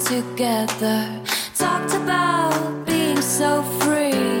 [0.00, 1.06] together.
[1.56, 4.40] Talked about being so free.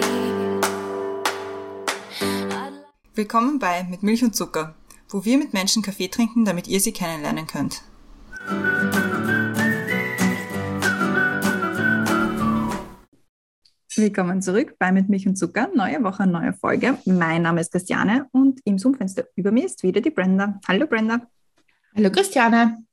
[3.14, 4.74] Willkommen bei Mit Milch und Zucker,
[5.10, 7.82] wo wir mit Menschen Kaffee trinken, damit ihr sie kennenlernen könnt.
[13.96, 15.68] Willkommen zurück bei Mit Milch und Zucker.
[15.74, 16.96] Neue Woche, neue Folge.
[17.04, 20.58] Mein Name ist Christiane und im Zoom-Fenster über mir ist wieder die Brenda.
[20.66, 21.20] Hallo Brenda.
[21.94, 22.84] Hallo Christiane.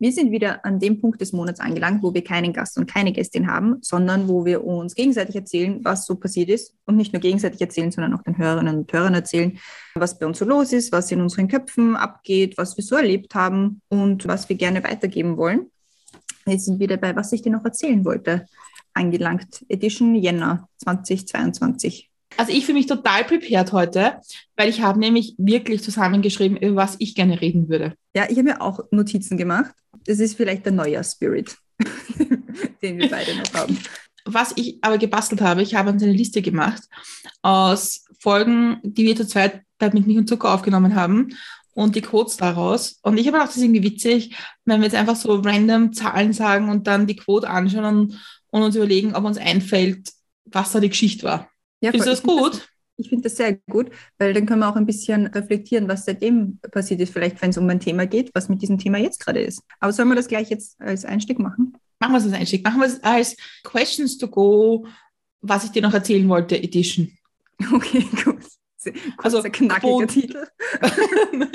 [0.00, 3.12] Wir sind wieder an dem Punkt des Monats angelangt, wo wir keinen Gast und keine
[3.12, 6.76] Gästin haben, sondern wo wir uns gegenseitig erzählen, was so passiert ist.
[6.86, 9.58] Und nicht nur gegenseitig erzählen, sondern auch den Hörerinnen und Hörern erzählen,
[9.96, 13.34] was bei uns so los ist, was in unseren Köpfen abgeht, was wir so erlebt
[13.34, 15.66] haben und was wir gerne weitergeben wollen.
[16.46, 18.46] Jetzt sind wir dabei, was ich dir noch erzählen wollte,
[18.94, 19.64] angelangt.
[19.68, 22.07] Edition Jänner 2022.
[22.36, 24.20] Also ich fühle mich total prepared heute,
[24.56, 27.94] weil ich habe nämlich wirklich zusammengeschrieben, über was ich gerne reden würde.
[28.14, 29.72] Ja, ich habe mir auch Notizen gemacht.
[30.06, 31.56] Das ist vielleicht der Neujahr-Spirit,
[32.82, 33.78] den wir beide noch haben.
[34.24, 36.82] Was ich aber gebastelt habe, ich habe uns eine Liste gemacht
[37.42, 41.30] aus Folgen, die wir zu zweit bei Mit Milch und Zucker aufgenommen haben
[41.72, 42.98] und die Quotes daraus.
[43.02, 46.32] Und ich habe auch das ist irgendwie witzig, wenn wir jetzt einfach so random Zahlen
[46.32, 50.10] sagen und dann die Quote anschauen und, und uns überlegen, ob uns einfällt,
[50.44, 51.48] was da die Geschichte war.
[51.80, 52.52] Ja, Findest du das gut?
[52.54, 56.04] Das, ich finde das sehr gut, weil dann können wir auch ein bisschen reflektieren, was
[56.04, 59.20] seitdem passiert ist, vielleicht wenn es um ein Thema geht, was mit diesem Thema jetzt
[59.20, 59.62] gerade ist.
[59.78, 61.76] Aber sollen wir das gleich jetzt als Einstieg machen?
[62.00, 62.64] Machen wir es als Einstieg.
[62.64, 64.86] Machen wir es als Questions to Go,
[65.40, 67.12] was ich dir noch erzählen wollte, Edition.
[67.74, 68.36] Okay, gut.
[69.18, 70.46] Also knackiger Quote, Titel.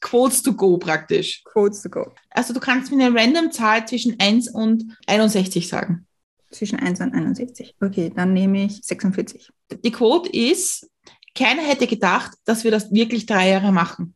[0.00, 1.42] Quotes to go praktisch.
[1.44, 2.12] Quotes to go.
[2.28, 6.06] Also du kannst mir eine random Zahl zwischen 1 und 61 sagen.
[6.50, 7.76] Zwischen 1 und 61.
[7.80, 9.50] Okay, dann nehme ich 46.
[9.84, 10.90] Die Quote ist,
[11.34, 14.14] keiner hätte gedacht, dass wir das wirklich drei Jahre machen.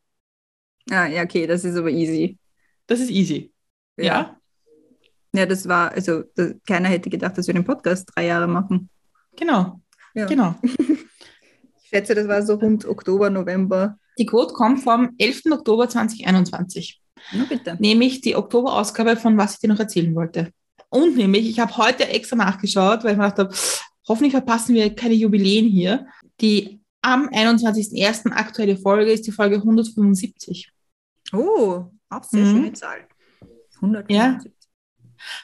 [0.91, 2.39] Ah, ja, okay, das ist aber easy.
[2.87, 3.53] Das ist easy.
[3.97, 4.05] Ja.
[4.05, 4.41] Ja,
[5.33, 8.91] ja das war, also das, keiner hätte gedacht, dass wir den Podcast drei Jahre machen.
[9.37, 9.81] Genau.
[10.15, 10.27] Ja.
[10.27, 10.55] Genau.
[10.63, 13.99] ich schätze, das war so rund Oktober, November.
[14.19, 15.43] Die Quote kommt vom 11.
[15.51, 17.01] Oktober 2021.
[17.33, 17.77] Na bitte.
[17.81, 20.53] Nämlich die Oktoberausgabe von Was ich dir noch erzählen wollte.
[20.95, 23.55] Und nämlich, ich habe heute extra nachgeschaut, weil ich mir gedacht habe,
[24.07, 26.07] hoffentlich verpassen wir keine Jubiläen hier.
[26.41, 28.31] Die am 21.01.
[28.31, 30.71] aktuelle Folge ist die Folge 175.
[31.33, 32.51] Oh, auch sehr mhm.
[32.51, 33.09] schöne Zahl.
[33.75, 34.17] 175.
[34.17, 34.39] Ja.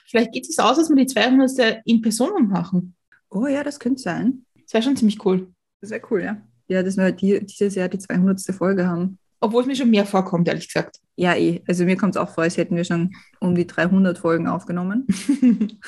[0.06, 1.82] Vielleicht geht es aus, dass wir die 200.
[1.84, 2.94] in Person machen.
[3.28, 4.46] Oh ja, das könnte sein.
[4.62, 5.52] Das wäre schon ziemlich cool.
[5.80, 6.40] Das wäre cool, ja.
[6.68, 8.40] Ja, dass wir die, dieses Jahr die 200.
[8.54, 9.18] Folge haben.
[9.40, 11.00] Obwohl es mir schon mehr vorkommt, ehrlich gesagt.
[11.20, 11.60] Ja, eh.
[11.68, 13.10] Also mir kommt es auch vor, als hätten wir schon
[13.40, 15.06] um die 300 Folgen aufgenommen.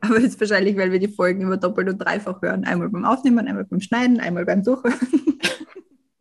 [0.00, 2.62] Aber jetzt wahrscheinlich, weil wir die Folgen immer doppelt und dreifach hören.
[2.62, 4.94] Einmal beim Aufnehmen, einmal beim Schneiden, einmal beim Durchhören.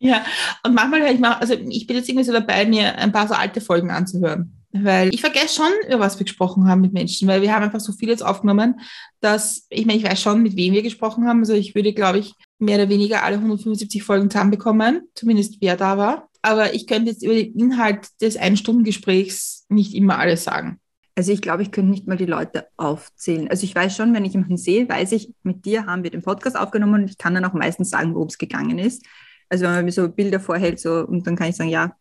[0.01, 0.23] Ja,
[0.65, 3.27] und manchmal höre ich mal, also ich bin jetzt irgendwie so dabei, mir ein paar
[3.27, 4.53] so alte Folgen anzuhören.
[4.71, 7.81] Weil ich vergesse schon, über was wir gesprochen haben mit Menschen, weil wir haben einfach
[7.81, 8.79] so viel jetzt aufgenommen,
[9.19, 11.39] dass, ich meine, ich weiß schon, mit wem wir gesprochen haben.
[11.39, 15.97] Also ich würde, glaube ich, mehr oder weniger alle 175 Folgen zusammenbekommen, zumindest wer da
[15.97, 16.28] war.
[16.41, 20.79] Aber ich könnte jetzt über den Inhalt des Ein-Stunden-Gesprächs nicht immer alles sagen.
[21.15, 23.49] Also ich glaube, ich könnte nicht mal die Leute aufzählen.
[23.49, 26.21] Also ich weiß schon, wenn ich jemanden sehe, weiß ich, mit dir haben wir den
[26.21, 29.05] Podcast aufgenommen und ich kann dann auch meistens sagen, worum es gegangen ist.
[29.49, 31.93] Also wenn man mir so Bilder vorhält so, und dann kann ich sagen, ja,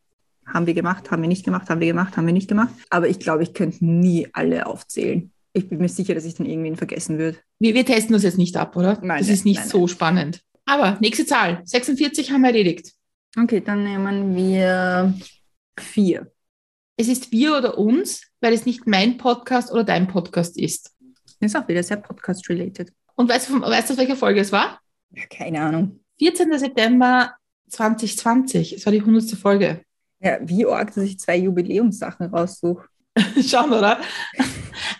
[0.47, 2.73] haben wir gemacht, haben wir nicht gemacht, haben wir gemacht, haben wir nicht gemacht.
[2.91, 5.33] Aber ich glaube, ich könnte nie alle aufzählen.
[5.53, 7.39] Ich bin mir sicher, dass ich dann irgendwen vergessen würde.
[7.59, 8.99] Wir, wir testen das jetzt nicht ab, oder?
[9.03, 9.89] Nein, das ist nicht nein, so nein.
[9.89, 10.43] spannend.
[10.65, 12.93] Aber nächste Zahl, 46 haben wir erledigt.
[13.37, 15.15] Okay, dann nehmen wir
[15.79, 16.33] vier.
[16.97, 20.95] Es ist wir oder uns, weil es nicht mein Podcast oder dein Podcast ist.
[21.41, 22.93] Ist auch wieder sehr podcast-related.
[23.15, 24.81] Und weißt du, weißt du, welche Folge es war?
[25.31, 26.01] Keine Ahnung.
[26.19, 26.59] 14.
[26.59, 27.35] September
[27.69, 28.73] 2020.
[28.73, 29.31] Es war die 100.
[29.39, 29.83] Folge.
[30.21, 32.89] Ja, wie arg, dass ich zwei Jubiläumssachen raussuche.
[33.47, 34.01] schon, oder?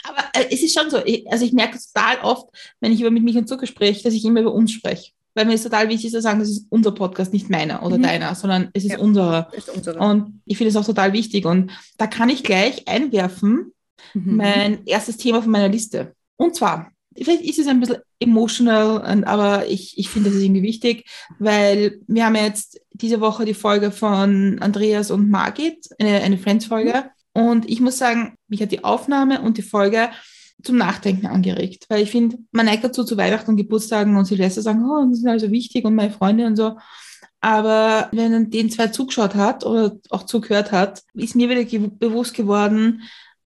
[0.05, 0.99] Aber äh, es ist schon so.
[1.31, 2.49] Also ich merke total oft,
[2.81, 5.47] wenn ich über mit mich und Zucker spreche, dass ich immer über uns spreche weil
[5.47, 8.03] mir ist total wichtig zu sagen, das ist unser Podcast, nicht meiner oder mhm.
[8.03, 9.49] deiner, sondern es ist ja, unserer.
[9.53, 10.01] Ist unsere.
[10.01, 11.47] Und ich finde es auch total wichtig.
[11.47, 13.73] Und da kann ich gleich einwerfen,
[14.15, 14.35] mhm.
[14.35, 16.13] mein erstes Thema von meiner Liste.
[16.39, 20.65] Und zwar, vielleicht ist es ein bisschen emotional, aber ich, ich finde, das ist irgendwie
[20.65, 21.09] wichtig,
[21.39, 27.11] weil wir haben jetzt diese Woche die Folge von Andreas und Margit, eine, eine Friends-Folge.
[27.37, 27.43] Mhm.
[27.43, 30.11] Und ich muss sagen, mich hat die Aufnahme und die Folge
[30.63, 31.87] zum Nachdenken angeregt.
[31.89, 35.19] Weil ich finde, man neigt dazu zu Weihnachten und Geburtstagen und Silvester sagen, oh, das
[35.19, 36.77] ist also wichtig und meine Freunde und so.
[37.41, 41.89] Aber wenn man den zwei zugeschaut hat oder auch zugehört hat, ist mir wieder ge
[41.99, 43.03] bewusst geworden,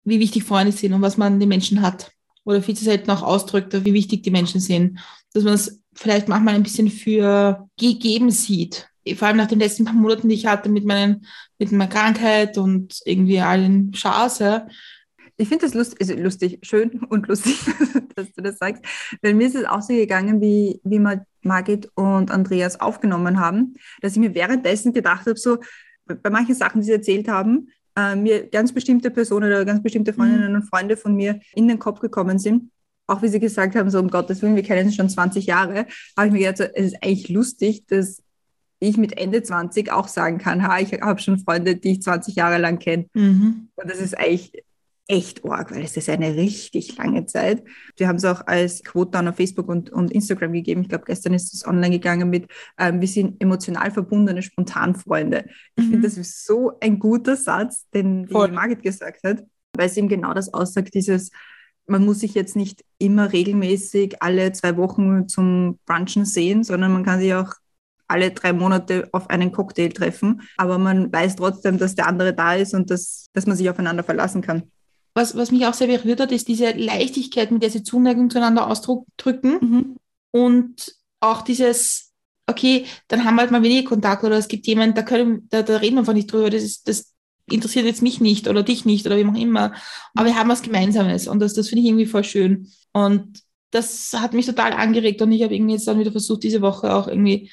[0.03, 2.11] wie wichtig Freunde sind und was man den Menschen hat.
[2.43, 4.99] Oder viel zu selten auch ausdrückt, wie wichtig die Menschen sind.
[5.33, 8.87] Dass man es vielleicht manchmal ein bisschen für gegeben sieht.
[9.15, 11.25] Vor allem nach den letzten paar Monaten, die ich hatte mit, meinen,
[11.57, 14.67] mit meiner Krankheit und irgendwie allen Chance,
[15.39, 17.57] ich finde das lust, also lustig, schön und lustig,
[18.15, 18.83] dass du das sagst.
[19.21, 23.75] Weil mir ist es auch so gegangen, wie, wie wir Margit und Andreas aufgenommen haben,
[24.01, 25.57] dass ich mir währenddessen gedacht habe, so
[26.05, 30.11] bei manchen Sachen, die sie erzählt haben, äh, mir ganz bestimmte Personen oder ganz bestimmte
[30.11, 30.55] Freundinnen mhm.
[30.55, 32.71] und Freunde von mir in den Kopf gekommen sind.
[33.07, 35.85] Auch wie sie gesagt haben, so um Gottes Willen, wir kennen uns schon 20 Jahre,
[36.17, 38.21] habe ich mir gedacht, so, es ist eigentlich lustig, dass
[38.79, 42.35] ich mit Ende 20 auch sagen kann, ha, ich habe schon Freunde, die ich 20
[42.35, 43.07] Jahre lang kenne.
[43.13, 43.69] Mhm.
[43.75, 44.51] Und das ist eigentlich
[45.09, 47.63] echt arg, weil es ist eine richtig lange Zeit.
[47.97, 50.83] Wir haben es auch als Quote dann auf Facebook und, und Instagram gegeben.
[50.83, 52.47] Ich glaube, gestern ist es online gegangen mit,
[52.77, 55.45] ähm, wir sind emotional verbundene Spontanfreunde.
[55.75, 55.91] Ich mhm.
[55.91, 59.43] finde, das ist so ein guter Satz, den die Margit gesagt hat,
[59.75, 61.31] weil es eben genau das aussagt, dieses,
[61.87, 67.03] man muss sich jetzt nicht immer regelmäßig alle zwei Wochen zum Brunchen sehen, sondern man
[67.03, 67.53] kann sich auch
[68.07, 72.53] alle drei Monate auf einen Cocktail treffen, aber man weiß trotzdem, dass der andere da
[72.53, 74.69] ist und dass, dass man sich aufeinander verlassen kann
[75.13, 78.67] was, was mich auch sehr berührt hat, ist diese Leichtigkeit, mit der sie Zuneigung zueinander
[78.67, 79.95] ausdrücken mhm.
[80.31, 82.13] und auch dieses,
[82.47, 85.61] okay, dann haben wir halt mal weniger Kontakt oder es gibt jemanden, da, können, da,
[85.61, 87.13] da reden wir einfach nicht drüber, das, ist, das
[87.49, 89.73] interessiert jetzt mich nicht oder dich nicht oder wie auch immer,
[90.15, 92.67] aber wir haben was Gemeinsames und das, das finde ich irgendwie voll schön.
[92.93, 96.61] Und das hat mich total angeregt und ich habe irgendwie jetzt dann wieder versucht, diese
[96.61, 97.51] Woche auch irgendwie,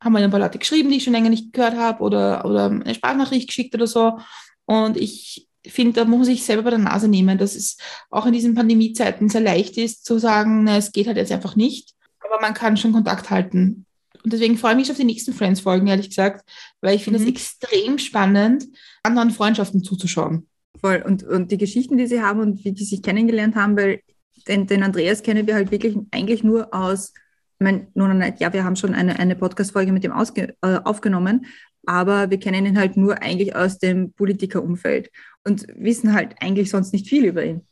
[0.00, 2.66] haben wir ein paar Leute geschrieben, die ich schon länger nicht gehört habe oder, oder
[2.66, 4.18] eine Sprachnachricht geschickt oder so.
[4.66, 7.78] Und ich finde, da muss man sich selber bei der Nase nehmen, dass es
[8.10, 11.56] auch in diesen Pandemiezeiten sehr leicht ist zu sagen, na, es geht halt jetzt einfach
[11.56, 13.86] nicht, aber man kann schon Kontakt halten.
[14.22, 16.48] Und deswegen freue ich mich auf die nächsten Friends-Folgen, ehrlich gesagt,
[16.80, 17.30] weil ich finde es mhm.
[17.30, 18.64] extrem spannend,
[19.02, 20.48] anderen Freundschaften zuzuschauen.
[20.80, 21.02] Voll.
[21.06, 24.00] Und, und die Geschichten, die sie haben und wie die sich kennengelernt haben, weil
[24.48, 27.12] den, den Andreas kennen wir halt wirklich eigentlich nur aus,
[27.58, 31.46] ich meine, nur ja, wir haben schon eine, eine Podcast-Folge mit ihm ausge, äh, aufgenommen,
[31.86, 35.10] aber wir kennen ihn halt nur eigentlich aus dem Politikerumfeld
[35.44, 37.62] und wissen halt eigentlich sonst nicht viel über ihn.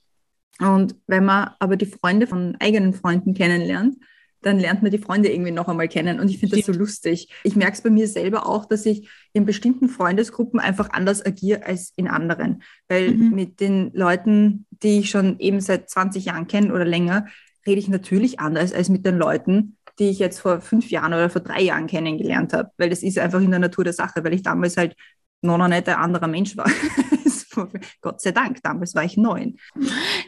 [0.59, 3.97] Und wenn man aber die Freunde von eigenen Freunden kennenlernt,
[4.43, 6.21] dann lernt man die Freunde irgendwie noch einmal kennen.
[6.21, 7.33] Und ich finde das so lustig.
[7.45, 11.65] Ich merke es bei mir selber auch, dass ich in bestimmten Freundesgruppen einfach anders agiere
[11.65, 12.63] als in anderen.
[12.89, 13.35] Weil mhm.
[13.35, 17.27] mit den Leuten, die ich schon eben seit 20 Jahren kenne oder länger,
[17.67, 21.31] rede ich natürlich anders als mit den Leuten, die ich jetzt vor fünf Jahren oder
[21.31, 22.71] vor drei Jahren kennengelernt habe.
[22.77, 24.97] Weil das ist einfach in der Natur der Sache, weil ich damals halt
[25.41, 26.71] noch nicht ein anderer Mensch war.
[28.01, 29.57] Gott sei Dank, damals war ich neun.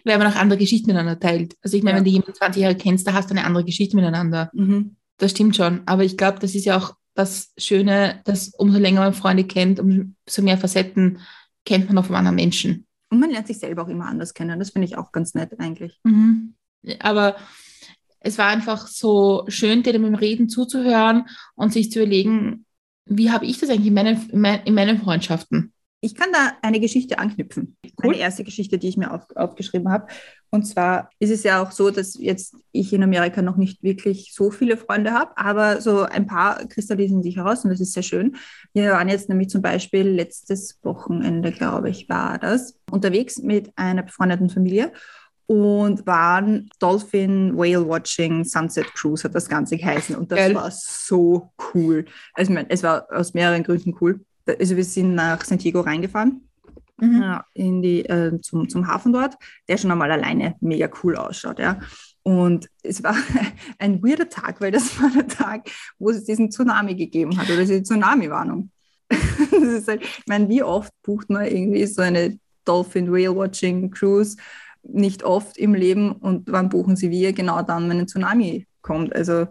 [0.05, 1.57] Weil man auch andere Geschichten miteinander teilt.
[1.63, 1.99] Also ich meine, ja.
[1.99, 4.51] wenn du jemanden 20 Jahre kennst, da hast du eine andere Geschichte miteinander.
[4.53, 4.97] Mhm.
[5.19, 5.83] Das stimmt schon.
[5.87, 9.79] Aber ich glaube, das ist ja auch das Schöne, dass umso länger man Freunde kennt,
[9.79, 11.21] umso mehr Facetten
[11.65, 12.87] kennt man auch von anderen Menschen.
[13.11, 14.59] Und man lernt sich selber auch immer anders kennen.
[14.59, 16.01] Das finde ich auch ganz nett eigentlich.
[16.03, 16.55] Mhm.
[16.99, 17.37] Aber
[18.21, 22.65] es war einfach so schön, dir dem Reden zuzuhören und sich zu überlegen,
[23.07, 25.74] wie habe ich das eigentlich in meinen, in meinen Freundschaften?
[26.05, 27.79] Ich kann da eine Geschichte anknüpfen.
[28.03, 28.13] Cool.
[28.13, 30.07] Eine erste Geschichte, die ich mir auf, aufgeschrieben habe.
[30.51, 34.35] Und zwar ist es ja auch so, dass jetzt ich in Amerika noch nicht wirklich
[34.35, 38.03] so viele Freunde habe, aber so ein paar kristallisieren sich heraus und das ist sehr
[38.03, 38.37] schön.
[38.75, 44.03] Wir waren jetzt nämlich zum Beispiel letztes Wochenende, glaube ich, war das, unterwegs mit einer
[44.03, 44.93] befreundeten Familie
[45.47, 50.55] und waren Dolphin Whale Watching Sunset Cruise hat das Ganze geheißen und das Geil.
[50.55, 52.05] war so cool.
[52.35, 55.81] Also ich meine, es war aus mehreren Gründen cool also wir sind nach San Diego
[55.81, 56.49] reingefahren,
[56.99, 57.23] mhm.
[57.23, 59.37] äh, in die, äh, zum, zum Hafen dort,
[59.69, 61.81] der schon einmal alleine mega cool ausschaut, ja.
[62.23, 63.17] Und es war
[63.79, 67.61] ein weirder Tag, weil das war der Tag, wo es diesen Tsunami gegeben hat oder
[67.61, 68.71] diese Tsunami-Warnung.
[69.87, 74.37] halt, ich meine, wie oft bucht man irgendwie so eine Dolphin Whale Watching Cruise?
[74.83, 77.33] Nicht oft im Leben und wann buchen sie wir?
[77.33, 79.17] Genau dann, wenn ein Tsunami kommt.
[79.17, 79.49] Also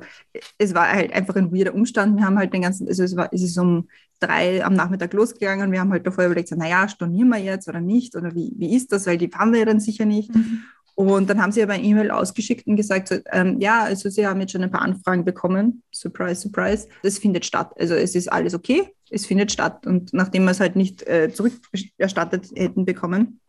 [0.57, 2.15] es war halt einfach ein weirder Umstand.
[2.17, 5.73] Wir haben halt den ganzen, also es war, es ist um drei am Nachmittag losgegangen.
[5.73, 8.15] Wir haben halt davor überlegt, so, naja, stornieren wir jetzt oder nicht?
[8.15, 9.05] Oder wie, wie ist das?
[9.05, 10.33] Weil die fahren wir dann sicher nicht.
[10.33, 10.63] Mhm.
[10.95, 14.27] Und dann haben sie aber ein E-Mail ausgeschickt und gesagt, so, ähm, ja, also sie
[14.27, 15.81] haben jetzt schon ein paar Anfragen bekommen.
[15.91, 16.87] Surprise, surprise.
[17.01, 17.71] Das findet statt.
[17.79, 19.87] Also es ist alles okay, es findet statt.
[19.87, 23.39] Und nachdem wir es halt nicht äh, zurückerstattet hätten bekommen,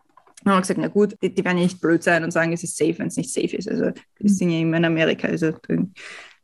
[0.44, 2.62] haben wir gesagt, na gut, die, die werden ja nicht blöd sein und sagen, es
[2.62, 3.68] ist safe, wenn es nicht safe ist.
[3.68, 4.28] Also wir mhm.
[4.28, 5.52] sind ja immer in Amerika, also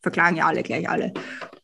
[0.00, 1.12] verklagen ja alle gleich alle.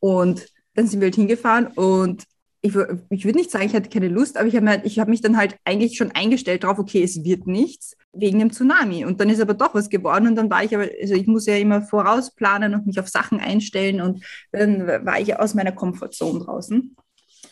[0.00, 2.24] Und dann sind wir halt hingefahren und
[2.66, 2.74] ich,
[3.10, 5.56] ich würde nicht sagen, ich hatte keine Lust, aber ich habe hab mich dann halt
[5.64, 9.04] eigentlich schon eingestellt darauf, okay, es wird nichts wegen dem Tsunami.
[9.04, 11.46] Und dann ist aber doch was geworden und dann war ich aber, also ich muss
[11.46, 16.40] ja immer vorausplanen und mich auf Sachen einstellen und dann war ich aus meiner Komfortzone
[16.44, 16.96] draußen.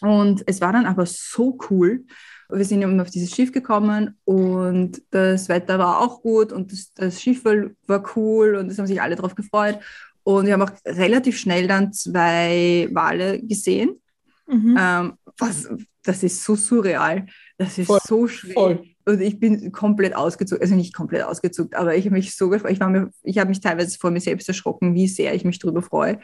[0.00, 2.04] Und es war dann aber so cool.
[2.50, 6.92] Wir sind eben auf dieses Schiff gekommen und das Wetter war auch gut und das,
[6.94, 9.78] das Schiff war cool und es haben sich alle drauf gefreut.
[10.22, 14.00] Und wir haben auch relativ schnell dann zwei Wale gesehen
[14.46, 14.76] Mhm.
[14.78, 15.68] Ähm, was,
[16.02, 17.26] das ist so surreal.
[17.56, 18.26] Das ist voll, so.
[18.26, 18.84] Voll.
[19.06, 22.72] Und ich bin komplett ausgezuckt, also nicht komplett ausgezuckt, aber ich habe mich so gefreut.
[22.72, 25.58] Ich, war mir, ich habe mich teilweise vor mir selbst erschrocken, wie sehr ich mich
[25.58, 26.20] darüber freue.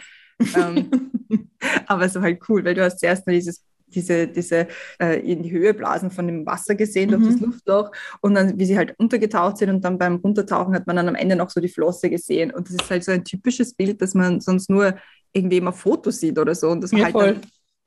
[0.56, 0.90] ähm,
[1.86, 4.68] aber es war halt cool, weil du hast zuerst mal dieses diese, diese
[5.00, 7.26] äh, in die Höhe blasen von dem Wasser gesehen durch Mhm.
[7.26, 10.96] das Luftloch und dann, wie sie halt untergetaucht sind und dann beim Runtertauchen hat man
[10.96, 12.50] dann am Ende noch so die Flosse gesehen.
[12.50, 14.94] Und das ist halt so ein typisches Bild, das man sonst nur
[15.32, 16.68] irgendwie immer Fotos sieht oder so.
[16.70, 17.34] Und das war Ja, halt voll.
[17.34, 17.40] dann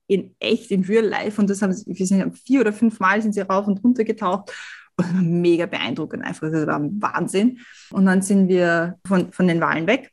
[0.08, 1.40] in echt, in real life.
[1.42, 4.04] Und das haben sie, wir sind vier oder fünf Mal sind sie rauf und runter
[4.04, 4.52] getaucht.
[4.96, 6.52] Und mega beeindruckend einfach.
[6.52, 7.60] Das war ein Wahnsinn.
[7.92, 10.12] Und dann sind wir von, von den Walen weg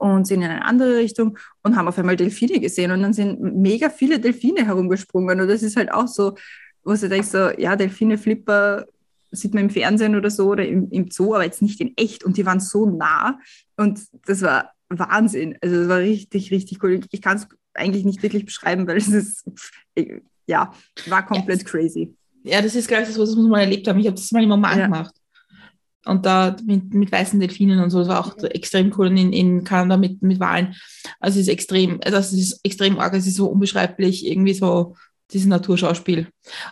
[0.00, 2.90] und sind in eine andere Richtung und haben auf einmal Delfine gesehen.
[2.90, 5.40] Und dann sind mega viele Delfine herumgesprungen.
[5.40, 6.36] Und das ist halt auch so,
[6.82, 8.86] wo du denkst, so, ja, Delfine, Flipper
[9.30, 12.24] sieht man im Fernsehen oder so oder im, im Zoo, aber jetzt nicht in echt.
[12.24, 13.38] Und die waren so nah.
[13.76, 15.58] Und das war Wahnsinn.
[15.60, 17.00] Also es war richtig, richtig cool.
[17.10, 19.44] Ich kann es eigentlich nicht wirklich beschreiben, weil es ist,
[20.46, 20.72] ja,
[21.08, 22.14] war komplett crazy.
[22.42, 23.98] Ja, das ist gleich das, was man mal erlebt haben.
[23.98, 24.86] Ich habe das mal im Oman Ja.
[24.86, 25.14] gemacht.
[26.06, 29.08] Und da mit, mit weißen Delfinen und so, das war auch extrem cool.
[29.08, 30.74] Und in, in Kanada mit, mit Walen.
[31.18, 34.96] Also es ist extrem, also es ist extrem arg, es ist so unbeschreiblich, irgendwie so
[35.32, 36.26] dieses Naturschauspiel.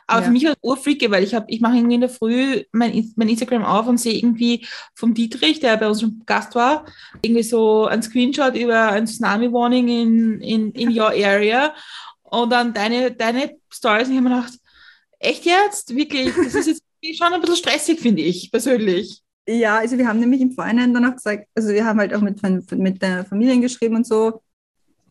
[0.07, 0.27] Aber Ja.
[0.27, 2.93] für mich war es urfreaky, weil ich habe, ich mache irgendwie in der Früh mein,
[2.93, 6.85] In- mein Instagram auf und sehe irgendwie vom Dietrich, der bei uns schon Gast war,
[7.23, 11.73] irgendwie so ein Screenshot über ein Tsunami-Warning in, in, in your area.
[12.23, 14.59] Und dann deine, deine Stories und ich habe mir gedacht,
[15.21, 15.95] echt jetzt?
[15.95, 16.35] Wirklich?
[16.35, 16.83] Das ist jetzt
[17.15, 19.23] schon ein bisschen stressig, finde ich, persönlich.
[19.47, 22.21] Ja, also wir haben nämlich im Vorhinein dann auch gesagt, also wir haben halt auch
[22.21, 24.43] mit, mit der Familien geschrieben und so.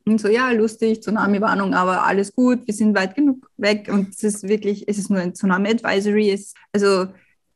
[0.05, 4.23] Und so, ja, lustig, Tsunami-Warnung, aber alles gut, wir sind weit genug weg und es
[4.23, 6.39] ist wirklich, es ist nur ein Tsunami-Advisory.
[6.71, 7.07] Also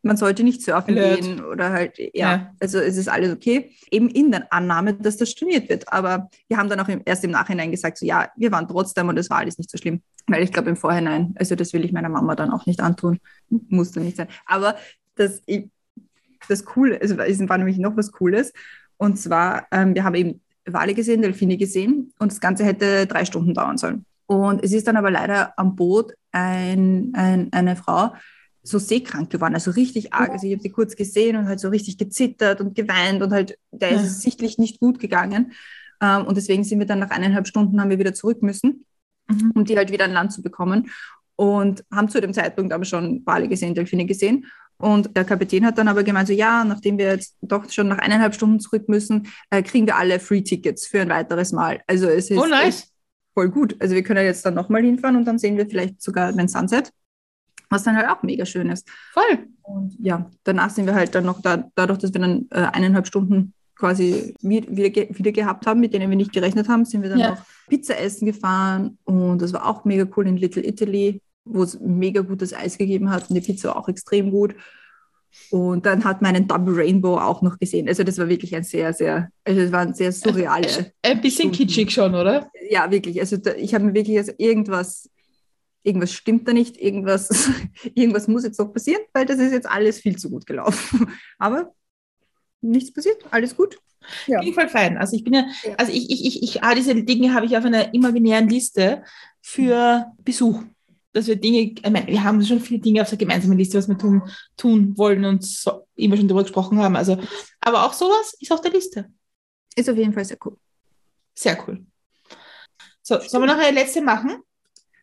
[0.03, 1.21] man sollte nicht surfen Alert.
[1.21, 2.53] gehen oder halt, ja, Ja.
[2.59, 3.71] also es ist alles okay.
[3.91, 5.91] Eben in der Annahme, dass das storniert wird.
[5.91, 9.07] Aber wir haben dann auch im, erst im Nachhinein gesagt, so ja, wir waren trotzdem
[9.09, 10.01] und es war alles nicht so schlimm.
[10.27, 13.19] Weil ich glaube im Vorhinein, also das will ich meiner Mama dann auch nicht antun.
[13.49, 14.27] Musste nicht sein.
[14.45, 14.75] Aber
[15.15, 15.41] das,
[16.47, 18.53] das Coole, also es war nämlich noch was Cooles.
[18.97, 23.25] Und zwar, ähm, wir haben eben Wale gesehen, Delfine gesehen und das Ganze hätte drei
[23.25, 24.05] Stunden dauern sollen.
[24.27, 28.13] Und es ist dann aber leider am Boot ein, ein, eine Frau
[28.63, 30.31] so seekrank geworden, also richtig arg.
[30.31, 33.57] Also ich habe sie kurz gesehen und halt so richtig gezittert und geweint und halt,
[33.71, 35.53] der ist es sichtlich nicht gut gegangen.
[36.01, 38.85] Ähm, und deswegen sind wir dann nach eineinhalb Stunden haben wir wieder zurück müssen
[39.29, 39.51] Mhm.
[39.55, 40.89] um die halt wieder an Land zu bekommen.
[41.35, 44.45] Und haben zu dem Zeitpunkt aber schon Wale gesehen, Delfine gesehen.
[44.77, 47.99] Und der Kapitän hat dann aber gemeint, so ja, nachdem wir jetzt doch schon nach
[47.99, 51.81] eineinhalb Stunden zurück müssen, äh, kriegen wir alle Free-Tickets für ein weiteres Mal.
[51.87, 52.91] Also es ist Oh, nice.
[53.33, 53.75] voll gut.
[53.79, 56.91] Also wir können jetzt dann nochmal hinfahren und dann sehen wir vielleicht sogar den Sunset,
[57.71, 58.87] was dann halt auch mega schön ist.
[59.13, 59.47] Voll.
[59.63, 63.07] Und ja, danach sind wir halt dann noch da, dadurch, dass wir dann äh, eineinhalb
[63.07, 67.09] Stunden quasi wi- wieder, wieder gehabt haben, mit denen wir nicht gerechnet haben, sind wir
[67.09, 67.31] dann Ja.
[67.31, 71.79] noch Pizza essen gefahren und das war auch mega cool in Little Italy, wo es
[71.79, 74.53] mega gutes Eis gegeben hat und die Pizza war auch extrem gut.
[75.49, 77.87] Und dann hat man einen Double Rainbow auch noch gesehen.
[77.87, 80.91] Also das war wirklich ein sehr, sehr, also es waren sehr surreale.
[81.03, 81.55] Ein bisschen Stunden.
[81.57, 82.51] kitschig schon, oder?
[82.69, 83.17] Ja, wirklich.
[83.21, 85.09] Also da, ich habe mir wirklich, also irgendwas,
[85.83, 87.49] irgendwas stimmt da nicht, irgendwas,
[87.95, 91.11] irgendwas muss jetzt noch passieren, weil das ist jetzt alles viel zu gut gelaufen.
[91.39, 91.73] Aber
[92.61, 93.77] nichts passiert, alles gut.
[94.27, 94.41] Ja.
[94.41, 94.97] Ich voll fein.
[94.97, 95.75] Also ich bin ja, Ja.
[95.75, 99.03] also ich, ich, ich, ich, all diese Dinge habe ich auf einer imaginären Liste
[99.41, 100.63] für Besuch.
[101.13, 103.89] Dass wir Dinge, ich meine, wir haben schon viele Dinge auf der gemeinsamen Liste, was
[103.89, 104.21] wir tun,
[104.55, 106.95] tun wollen und so, immer schon darüber gesprochen haben.
[106.95, 107.17] Also,
[107.59, 109.11] aber auch sowas ist auf der Liste.
[109.75, 110.57] Ist auf jeden Fall sehr cool.
[111.35, 111.85] Sehr cool.
[113.01, 114.37] So, sollen wir noch eine letzte machen?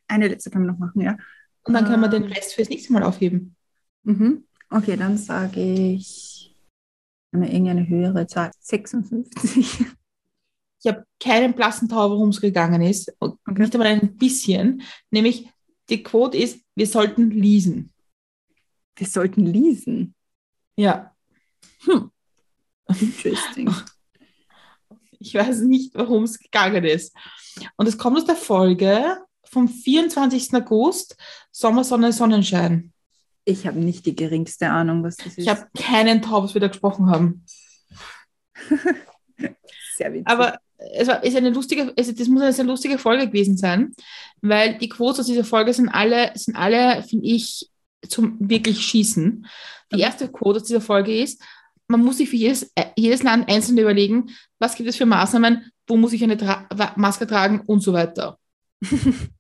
[0.09, 1.17] Eine letzte können wir noch machen, ja.
[1.65, 2.33] Und dann können wir den Ähm.
[2.33, 3.55] Rest fürs nächste Mal aufheben.
[4.03, 4.45] Mhm.
[4.71, 6.55] Okay, dann sage ich
[7.33, 8.51] eine, irgendeine höhere Zahl.
[8.61, 9.87] 56.
[10.81, 13.13] Ich habe keinen blassen Tau, worum es gegangen ist.
[13.19, 13.37] Okay.
[13.49, 14.83] Nicht einmal ein bisschen.
[15.11, 15.51] Nämlich,
[15.89, 17.93] die Quote ist, wir sollten leasen.
[18.97, 20.15] Wir sollten leasen.
[20.77, 21.15] Ja.
[23.01, 23.75] Interesting.
[25.19, 27.15] Ich weiß nicht, worum es gegangen ist.
[27.77, 29.19] Und es kommt aus der Folge
[29.51, 30.55] vom 24.
[30.55, 31.17] August,
[31.51, 32.93] Sommersonne, Sonnenschein.
[33.45, 35.39] Ich habe nicht die geringste Ahnung, was das ist.
[35.39, 37.45] Ich habe keinen Tau, was wir da gesprochen haben.
[39.97, 40.27] sehr witzig.
[40.27, 43.95] Aber es war, ist eine lustige, also das muss eine sehr lustige Folge gewesen sein,
[44.41, 47.69] weil die Quotes aus dieser Folge sind alle, sind alle, finde ich,
[48.07, 49.47] zum wirklich Schießen.
[49.93, 51.43] Die erste Quote aus dieser Folge ist,
[51.89, 55.73] man muss sich für jedes, äh, jedes Land einzeln überlegen, was gibt es für Maßnahmen,
[55.87, 58.39] wo muss ich eine Tra Maske tragen und so weiter.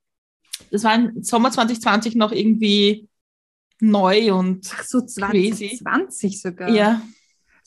[0.70, 3.08] das war im Sommer 2020 noch irgendwie
[3.80, 5.78] neu und Ach so, Crazy.
[5.78, 6.68] 2020 sogar.
[6.70, 7.02] ja,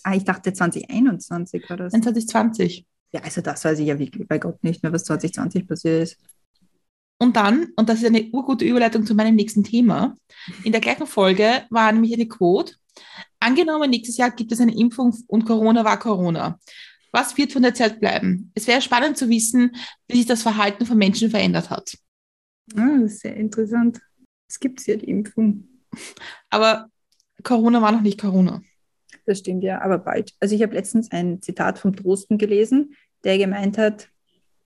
[0.03, 1.93] Ah, ich dachte 2021 war das.
[1.93, 2.85] 2020.
[3.13, 6.17] Ja, also das weiß ich ja wirklich bei Gott nicht mehr, was 2020 passiert ist.
[7.19, 10.17] Und dann, und das ist eine urgute Überleitung zu meinem nächsten Thema,
[10.63, 12.73] in der gleichen Folge war nämlich eine Quote,
[13.39, 16.57] angenommen, nächstes Jahr gibt es eine Impfung und Corona war Corona.
[17.11, 18.51] Was wird von der Zeit bleiben?
[18.55, 19.75] Es wäre spannend zu wissen,
[20.07, 21.95] wie sich das Verhalten von Menschen verändert hat.
[22.75, 24.01] Ah, das ist sehr interessant.
[24.47, 25.67] Es gibt ja die Impfung.
[26.49, 26.87] Aber
[27.43, 28.61] Corona war noch nicht Corona.
[29.25, 30.33] Das stimmt ja, aber bald.
[30.39, 34.09] Also ich habe letztens ein Zitat von Drosten gelesen, der gemeint hat,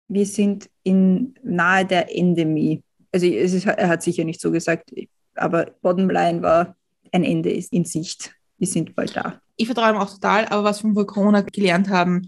[0.07, 2.83] wir sind in nahe der Endemie.
[3.11, 4.91] Also es ist, er hat sicher nicht so gesagt,
[5.35, 6.75] aber Bottomline war,
[7.11, 8.33] ein Ende ist in Sicht.
[8.57, 9.41] Wir sind bald da.
[9.57, 12.25] Ich vertraue ihm auch total, aber was wir von Corona gelernt haben,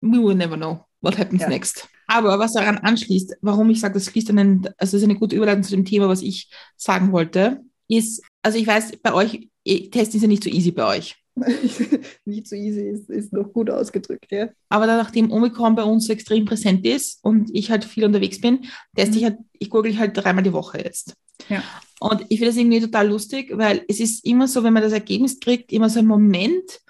[0.00, 1.48] we will never know what happens Ja.
[1.48, 1.88] next.
[2.10, 5.62] Aber was daran anschließt, warum ich sage, das schließt einen, also ist eine gute Überleitung
[5.62, 10.16] zu dem Thema, was ich sagen wollte, ist, also ich weiß, bei euch, eh, Testen
[10.16, 11.14] ist ja nicht so easy bei euch.
[12.24, 14.48] nicht so easy ist, ist noch gut ausgedrückt, ja.
[14.68, 18.40] Aber dann, nachdem Omikron bei uns so extrem präsent ist und ich halt viel unterwegs
[18.40, 18.64] bin,
[18.96, 21.14] teste ich halt, ich google halt dreimal die Woche jetzt.
[21.48, 21.62] Ja.
[22.00, 24.92] Und ich finde das irgendwie total lustig, weil es ist immer so, wenn man das
[24.92, 26.80] Ergebnis kriegt, immer so ein Moment,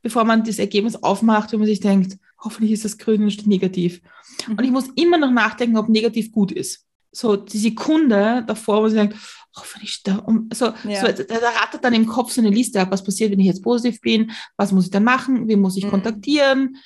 [0.00, 3.46] bevor man das Ergebnis aufmacht, wo man sich denkt, hoffentlich ist das grün und nicht
[3.46, 4.00] negativ.
[4.48, 6.86] Und ich muss immer noch nachdenken, ob negativ gut ist.
[7.12, 9.16] So die Sekunde davor, wo sie denkt,
[9.56, 11.00] hoffentlich da, um, so, Ja.
[11.00, 13.46] so, da, da rattert dann im Kopf so eine Liste ab, was passiert, wenn ich
[13.46, 15.90] jetzt positiv bin, was muss ich dann machen, wen muss ich Mhm.
[15.90, 16.76] kontaktieren.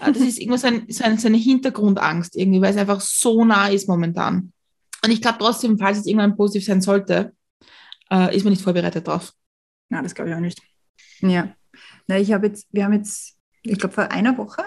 [0.00, 3.00] Äh, Das ist irgendwas so, ein, so, ein, so eine Hintergrundangst irgendwie, weil es einfach
[3.02, 4.52] so nah ist momentan.
[5.04, 7.34] Und ich glaube trotzdem, falls es irgendwann positiv sein sollte,
[8.10, 9.34] äh, ist man nicht vorbereitet drauf.
[9.90, 10.62] Na, das glaube ich auch nicht.
[11.20, 11.54] Ja.
[12.06, 14.62] Na, ich habe jetzt, wir haben jetzt, ich glaube, vor einer Woche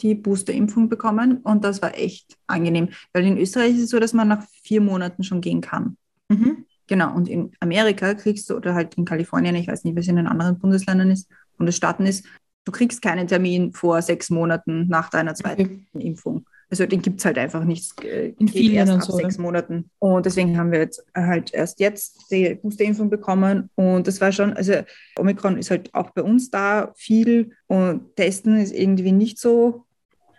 [0.00, 2.88] die Boosterimpfung bekommen und das war echt angenehm.
[3.12, 5.96] Weil in Österreich ist es so, dass man nach vier Monaten schon gehen kann.
[6.28, 6.64] Mhm.
[6.86, 10.08] Genau, und in Amerika kriegst du, oder halt in Kalifornien, ich weiß nicht, wie es
[10.08, 12.26] in den anderen Bundesländern ist, Bundesstaaten ist,
[12.64, 15.86] du kriegst keinen Termin vor sechs Monaten nach deiner zweiten Okay.
[15.94, 16.46] Impfung.
[16.74, 18.02] Also den gibt es halt einfach nicht.
[18.02, 19.90] äh, In vielen erst ab so, sechs Monaten.
[20.00, 23.70] Und deswegen haben wir jetzt halt erst jetzt die Boosterimpfung bekommen.
[23.76, 24.72] Und das war schon, also
[25.16, 29.84] Omikron ist halt auch bei uns da viel und Testen ist irgendwie nicht so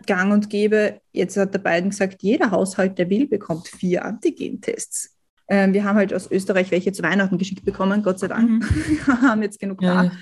[0.04, 1.00] gang und gäbe.
[1.12, 5.16] Jetzt hat der Biden gesagt, jeder Haushalt, der will, bekommt vier Antigen-Tests.
[5.48, 8.50] Ähm, wir haben halt aus Österreich welche zu Weihnachten geschickt bekommen, Gott sei Dank.
[8.50, 8.60] Mhm.
[9.06, 10.04] Wir haben jetzt genug da.
[10.04, 10.12] Ja.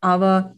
[0.00, 0.56] Aber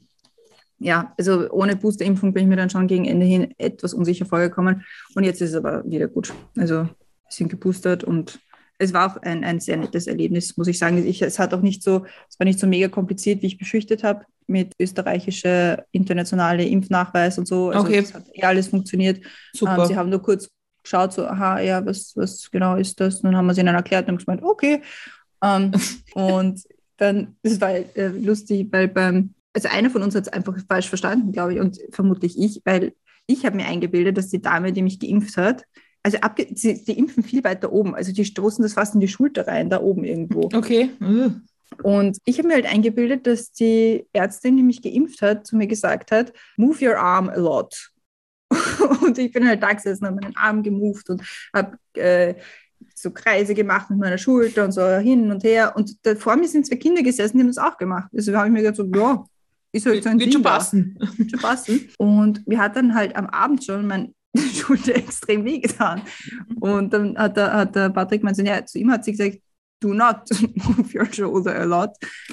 [0.84, 4.84] ja, also ohne Boosterimpfung bin ich mir dann schon gegen Ende hin etwas unsicher vorgekommen.
[5.14, 6.32] Und jetzt ist es aber wieder gut.
[6.58, 6.88] Also
[7.30, 8.38] sind geboostert und
[8.78, 11.04] es war auch ein, ein sehr nettes Erlebnis, muss ich sagen.
[11.06, 14.04] Ich, es hat auch nicht so, es war nicht so mega kompliziert, wie ich befürchtet
[14.04, 17.70] habe, mit österreichischer internationale Impfnachweis und so.
[17.70, 18.00] Also Okay.
[18.00, 19.24] es hat eh alles funktioniert.
[19.54, 19.78] Super.
[19.78, 20.50] Ähm, sie haben nur kurz
[20.82, 23.16] geschaut, so, aha, ja, was, was genau ist das?
[23.16, 24.82] Und dann haben wir es ihnen erklärt und gemeint, okay.
[25.42, 25.72] Ähm,
[26.14, 26.62] und
[26.98, 30.88] dann, das war äh, lustig, weil beim, also einer von uns hat es einfach falsch
[30.88, 32.92] verstanden, glaube ich, und vermutlich ich, weil
[33.26, 35.64] ich habe mir eingebildet, dass die Dame, die mich geimpft hat,
[36.02, 39.08] also abge sie, die impfen viel weiter oben, also die stoßen das fast in die
[39.08, 40.50] Schulter rein, da oben irgendwo.
[40.52, 40.90] Okay.
[41.82, 45.66] Und ich habe mir halt eingebildet, dass die Ärztin, die mich geimpft hat, zu mir
[45.66, 47.90] gesagt hat, move your arm a lot.
[49.02, 52.34] und ich bin halt da gesessen, habe meinen Arm gemoved und habe äh,
[52.94, 55.72] so Kreise gemacht mit meiner Schulter und so hin und her.
[55.74, 58.10] Und da vor mir sind zwei Kinder gesessen, die haben das auch gemacht.
[58.14, 59.24] Also habe ich mir gedacht, so, ja,
[59.74, 60.98] ist halt so ein Wird schon Ding passen.
[61.16, 61.88] Wird schon passen.
[61.98, 64.12] Und mir hat dann halt am Abend schon meine
[64.54, 66.02] Schulter extrem wehgetan.
[66.60, 69.38] Und dann hat der, hat der Patrick meinte, ja, zu ihm hat sie gesagt,
[69.80, 70.20] do not
[70.54, 71.90] move your shoulder a lot.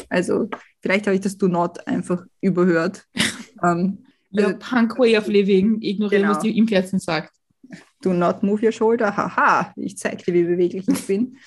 [0.09, 0.49] Also
[0.81, 3.05] vielleicht habe ich das do not einfach überhört.
[3.63, 5.81] ähm, Your Also- punk way of living.
[5.81, 6.35] Ignorieren, Genau.
[6.35, 7.33] was die Impfärztin sagt.
[8.01, 9.15] do not move your shoulder.
[9.15, 11.37] Haha, ich zeig dir, wie beweglich ich bin.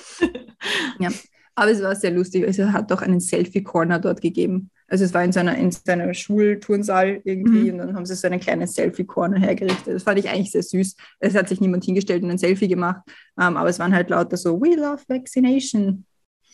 [0.98, 1.10] ja.
[1.56, 2.44] Aber es war sehr lustig.
[2.46, 4.70] Also, Es hat doch einen Selfie-Corner dort gegeben.
[4.94, 7.70] Also es war in seiner, in seiner Schulturnsaal irgendwie Mhm.
[7.72, 9.92] und dann haben sie so einen kleinen Selfie-Corner hergerichtet.
[9.96, 10.94] Das fand ich eigentlich sehr süß.
[11.18, 13.00] Es hat sich niemand hingestellt und ein Selfie gemacht,
[13.40, 16.04] ähm, aber es waren halt lauter so We love vaccination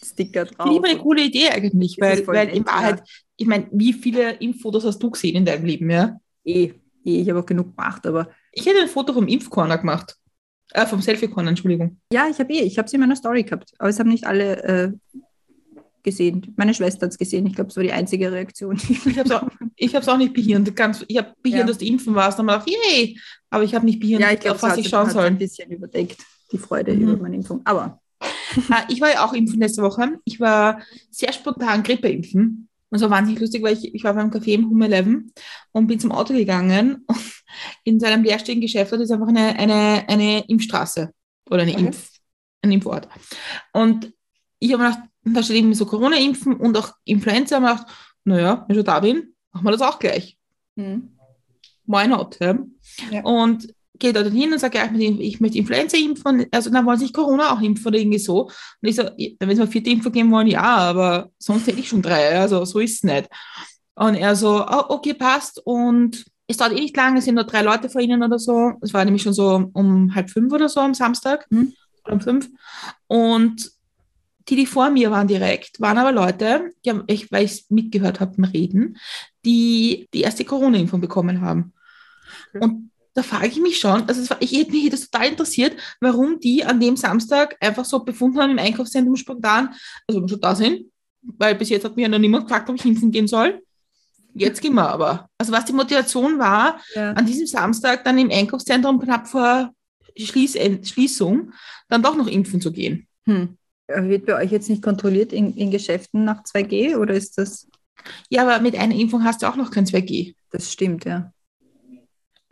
[0.03, 0.66] Sticker drauf.
[0.72, 3.03] Finde ich eine coole Idee eigentlich, weil, weil in Wahrheit,
[3.37, 6.16] ich meine, wie viele Impffotos hast du gesehen in deinem Leben, ja?
[6.44, 10.16] eh, eh, ich habe auch genug gemacht, aber Ich hätte ein Foto vom Impfcorner gemacht.
[10.72, 11.98] Äh, vom Selfie-Corner, Entschuldigung.
[12.12, 14.24] ja, ich habe eh, ich habe es in meiner Story gehabt, aber es haben nicht
[14.26, 14.92] alle äh,
[16.02, 16.54] gesehen.
[16.56, 17.46] Meine Schwester hat es gesehen.
[17.46, 18.76] Ich glaube, es war die einzige Reaktion.
[18.88, 20.74] Ich habe es auch, ich auch nicht behirnt.
[20.76, 21.66] Ganz, ich habe behirnt, Ja.
[21.66, 22.38] dass du impfen warst.
[22.38, 23.18] Dann habe ich gedacht, yay!
[23.50, 25.24] Aber ich habe nicht behirnt, ja, ich glaube, auf was hat, ich schauen hat soll.
[25.26, 26.18] ein bisschen überdeckt,
[26.52, 27.02] die Freude Mhm.
[27.02, 27.60] über meine Impfung.
[27.64, 28.00] Aber
[28.68, 30.18] Ah, ich war ja auch impfen letzte Woche.
[30.24, 32.68] Ich war sehr spontan Grippeimpfen.
[32.92, 35.22] Und es war wahnsinnig lustig, weil ich, ich war beim Café im Home 11
[35.72, 37.04] und bin zum Auto gegangen.
[37.06, 37.16] Und
[37.84, 41.10] in seinem leerstehenden Geschäft dort ist einfach eine, eine, eine Impfstraße
[41.48, 41.86] oder eine Okay.
[41.86, 42.08] Impf,
[42.62, 43.08] ein Impfort.
[43.72, 44.12] Und
[44.58, 47.56] ich habe mir gedacht, da steht eben so Corona-Impfen und auch Influenza.
[47.56, 47.86] Und gedacht,
[48.24, 50.36] naja, wenn ich schon da bin, machen wir das auch gleich.
[50.76, 51.10] hm.
[51.86, 52.38] Why not?
[52.40, 52.56] Ja?
[53.10, 53.24] Ja.
[53.24, 56.46] Und gehe dort hin und sage, ja, ich möchte- Influenza impfen.
[56.52, 58.44] Also dann wollen sie sich Corona auch impfen oder irgendwie so.
[58.44, 61.88] Und ich so, wenn sie mal vierte Impfung geben wollen, ja, aber sonst hätte ich
[61.88, 62.38] schon drei.
[62.38, 63.28] Also so ist es nicht.
[63.94, 65.60] Und er so, oh, okay, passt.
[65.64, 68.72] Und es dauert eh nicht lange, es sind nur drei Leute vor ihnen oder so.
[68.80, 71.46] Es war nämlich schon so um halb fünf oder so am Samstag.
[71.50, 71.74] Mhm.
[72.04, 72.48] Oder um fünf.
[73.08, 73.70] Und
[74.50, 78.20] die, die vor mir waren direkt, waren aber Leute, die haben, ich, weil ich mitgehört
[78.20, 78.96] habe beim Reden,
[79.44, 81.72] die die erste Corona-Impfung bekommen haben.
[82.52, 82.64] Okay.
[82.64, 85.76] Und da frage ich mich schon, also es war, ich hätte mich das total interessiert,
[86.00, 89.74] warum die an dem Samstag einfach so befunden haben im Einkaufszentrum spontan,
[90.06, 90.86] also wenn schon da sind,
[91.22, 93.62] weil bis jetzt hat mir ja noch niemand gefragt, ob ich impfen gehen soll.
[94.34, 95.28] Jetzt gehen wir aber.
[95.38, 97.12] Also was die Motivation war, Ja.
[97.12, 99.72] an diesem Samstag dann im Einkaufszentrum knapp vor
[100.16, 100.56] Schließ
[100.88, 101.52] Schließung
[101.88, 103.06] dann doch noch impfen zu gehen.
[103.26, 103.56] Hm.
[103.96, 107.68] Wird bei euch jetzt nicht kontrolliert in, in Geschäften nach 2G oder ist das?
[108.29, 110.35] Ja, aber mit einer Impfung hast du auch noch kein 2G.
[110.50, 111.33] Das stimmt, ja.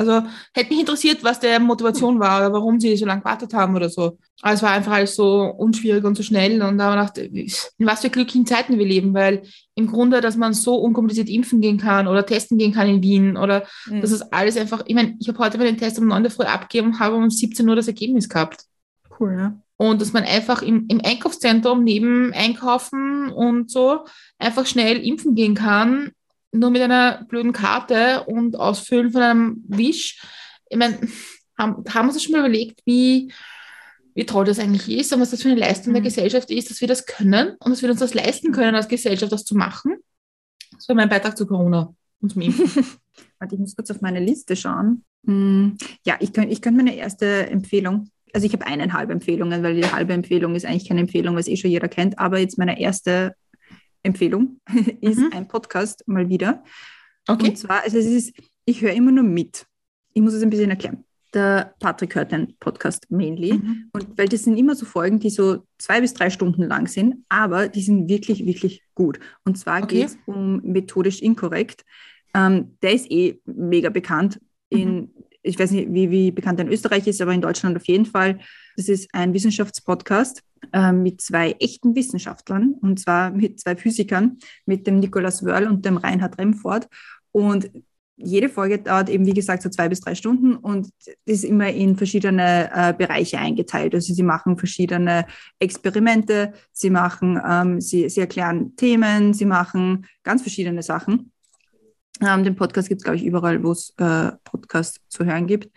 [0.00, 0.22] Also
[0.54, 3.88] hätte mich interessiert, was der Motivation war oder warum sie so lange gewartet haben oder
[3.88, 4.16] so.
[4.42, 7.72] Aber es war einfach alles so unschwierig und so schnell und da habe ich gedacht,
[7.78, 9.42] in was für glücklichen Zeiten wir leben, weil
[9.74, 13.36] im Grunde, dass man so unkompliziert impfen gehen kann oder testen gehen kann in Wien
[13.36, 14.00] oder Hm.
[14.00, 16.44] das ist alles einfach, ich meine, ich habe heute meinen Test um 9 Uhr früh
[16.44, 18.66] abgegeben und habe um 17 Uhr das Ergebnis gehabt.
[19.18, 19.60] cool, ja.
[19.78, 24.04] Und dass man einfach im, im Einkaufszentrum neben Einkaufen und so
[24.38, 26.10] einfach schnell impfen gehen kann,
[26.52, 30.20] nur mit einer blöden Karte und Ausfüllen von einem Wisch.
[30.68, 30.98] Ich meine,
[31.56, 33.32] haben, haben wir uns das schon mal überlegt, wie,
[34.14, 36.06] wie toll das eigentlich ist und was das für eine Leistung der Mhm.
[36.06, 39.30] Gesellschaft ist, dass wir das können und dass wir uns das leisten können als Gesellschaft,
[39.30, 39.96] das zu machen.
[40.72, 42.64] Das war mein Beitrag zu Corona und zum Impfen.
[43.38, 45.04] Warte, ich muss kurz auf meine Liste schauen.
[45.24, 49.74] Hm, Ja, ich könnte ich könnt meine erste Empfehlung, also ich habe eineinhalb Empfehlungen, weil
[49.76, 52.80] die halbe Empfehlung ist eigentlich keine Empfehlung, was eh schon jeder kennt, aber jetzt meine
[52.80, 53.34] erste
[54.02, 54.60] Empfehlung
[55.00, 55.30] ist Mhm.
[55.32, 56.62] ein Podcast mal wieder.
[57.26, 57.48] Okay.
[57.50, 58.32] Und zwar, also es ist,
[58.64, 59.66] ich höre immer nur mit.
[60.14, 61.04] Ich muss es ein bisschen erklären.
[61.34, 63.52] Der Patrick hört den Podcast mainly.
[63.54, 63.90] Mhm.
[63.92, 67.24] Und weil das sind immer so Folgen, die so zwei bis drei Stunden lang sind,
[67.28, 69.20] aber die sind wirklich, wirklich gut.
[69.44, 69.96] Und zwar Okay.
[69.96, 71.84] geht es um methodisch inkorrekt.
[72.34, 74.40] Ähm, der ist eh mega bekannt.
[74.70, 75.10] In,
[75.42, 78.06] Ich weiß nicht, wie, wie bekannt er in Österreich ist, aber in Deutschland auf jeden
[78.06, 78.38] Fall.
[78.76, 84.86] Das ist ein Wissenschaftspodcast ähm, mit zwei echten Wissenschaftlern, und zwar mit zwei Physikern, mit
[84.86, 86.88] dem Nikolaus Wörl und dem Reinhard Remford.
[87.32, 87.70] Und
[88.18, 90.88] jede Folge dauert eben, wie gesagt, so zwei bis drei Stunden und
[91.24, 93.94] ist immer in verschiedene äh, Bereiche eingeteilt.
[93.94, 95.24] Also sie machen verschiedene
[95.60, 101.30] Experimente, sie machen, ähm, sie, sie erklären Themen, sie machen ganz verschiedene Sachen.
[102.26, 105.70] Ähm, den Podcast gibt es, glaube ich, überall, wo es äh, Podcasts zu hören gibt.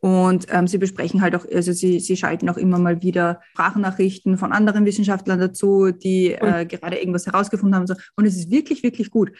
[0.00, 4.38] Und ähm, sie besprechen halt auch, also sie, sie schalten auch immer mal wieder Sprachnachrichten
[4.38, 6.48] von anderen Wissenschaftlern dazu, die Cool.
[6.48, 7.82] äh, gerade irgendwas herausgefunden haben.
[7.82, 7.94] und So.
[8.16, 9.32] Und es ist wirklich, wirklich gut.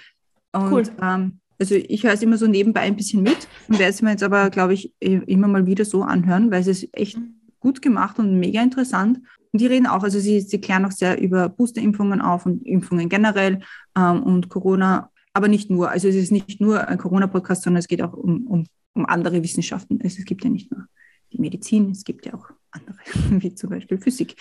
[0.53, 0.83] Und Cool.
[1.01, 4.11] ähm, also ich höre es immer so nebenbei ein bisschen mit und werde es mir
[4.11, 7.19] jetzt aber, glaube ich, immer mal wieder so anhören, weil es ist echt
[7.61, 9.19] gut gemacht und mega interessant.
[9.53, 13.09] Und die reden auch, also sie, sie klären auch sehr über Boosterimpfungen auf und Impfungen
[13.09, 13.61] generell
[13.97, 15.89] ähm, und Corona, aber nicht nur.
[15.89, 19.41] Also es ist nicht nur ein Corona-Podcast, sondern es geht auch um, um, um andere
[19.41, 20.01] Wissenschaften.
[20.03, 20.87] Also es gibt ja nicht nur
[21.33, 22.97] die Medizin, es gibt ja auch andere,
[23.41, 24.35] wie zum Beispiel Physik.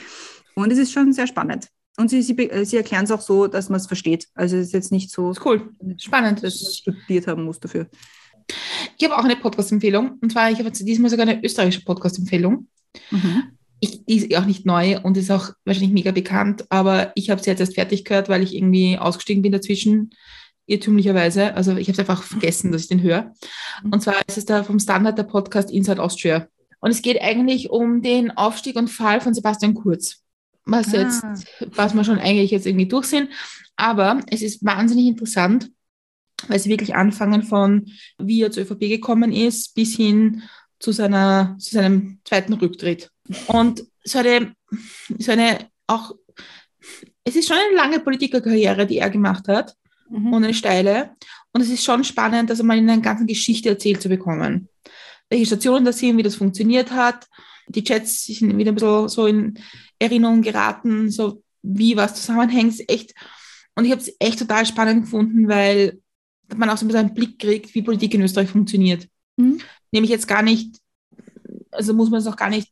[0.55, 1.67] Und es ist schon sehr spannend.
[1.97, 4.27] Und sie, sie, äh, sie erklären es auch so, dass man es versteht.
[4.33, 5.69] Also es ist jetzt nicht so, cool.
[5.97, 6.41] Spannend.
[6.41, 7.88] dass man studiert haben muss dafür.
[8.97, 10.17] Ich habe auch eine Podcast-Empfehlung.
[10.19, 12.67] Und zwar, ich habe diesmal sogar eine österreichische Podcast-Empfehlung.
[13.12, 13.43] Mhm.
[13.81, 17.43] Ich, die ist auch nicht neu und ist auch wahrscheinlich mega bekannt, aber ich habe
[17.43, 20.10] sie jetzt erst fertig gehört, weil ich irgendwie ausgestiegen bin dazwischen,
[20.67, 21.56] irrtümlicherweise.
[21.56, 23.34] Also ich habe es einfach vergessen, dass ich den höre.
[23.89, 26.47] Und zwar ist es da vom Standard der Podcast Inside Austria.
[26.80, 30.21] Und es geht eigentlich um den Aufstieg und Fall von Sebastian Kurz.
[30.65, 30.97] Was Ah.
[30.97, 31.23] jetzt,
[31.75, 33.30] was wir schon eigentlich jetzt irgendwie durch sind.
[33.77, 35.71] Aber es ist wahnsinnig interessant,
[36.47, 37.88] weil sie wirklich anfangen von,
[38.19, 40.43] wie er zur ÖVP gekommen ist, bis hin
[40.80, 43.10] zu, seiner, zu seinem zweiten Rücktritt.
[43.47, 44.53] Und so eine,
[45.17, 46.13] so eine auch,
[47.23, 49.75] es ist schon eine lange Politikerkarriere, die er gemacht hat
[50.10, 50.34] Mhm.
[50.34, 51.12] und eine steile.
[51.54, 54.70] Und es ist schon spannend, das einmal in einer ganzen Geschichte erzählt zu bekommen.
[55.30, 57.28] Welche Stationen das sind, wie das funktioniert hat.
[57.67, 59.60] Die Chats sind wieder ein bisschen so in
[60.00, 62.76] Erinnerung geraten, so wie was zusammenhängt.
[62.89, 63.13] Echt,
[63.76, 66.00] und ich habe es echt total spannend gefunden, weil
[66.56, 69.08] man auch so ein bisschen einen Blick kriegt, wie Politik in Österreich funktioniert.
[69.36, 69.60] Mhm.
[69.91, 70.78] Nämlich jetzt gar nicht,
[71.72, 72.72] also muss man es auch gar nicht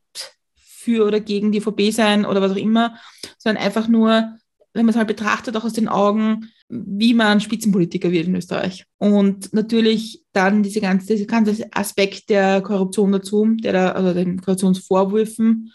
[0.55, 2.97] für oder gegen die VP sein oder was auch immer,
[3.37, 4.37] sondern einfach nur,
[4.73, 8.85] wenn man es halt betrachtet, auch aus den Augen, wie man Spitzenpolitiker wird in Österreich.
[8.97, 14.41] Und natürlich dann diese ganze, dieser ganze Aspekt der Korruption dazu, der da, also den
[14.41, 15.71] Korruptionsvorwürfen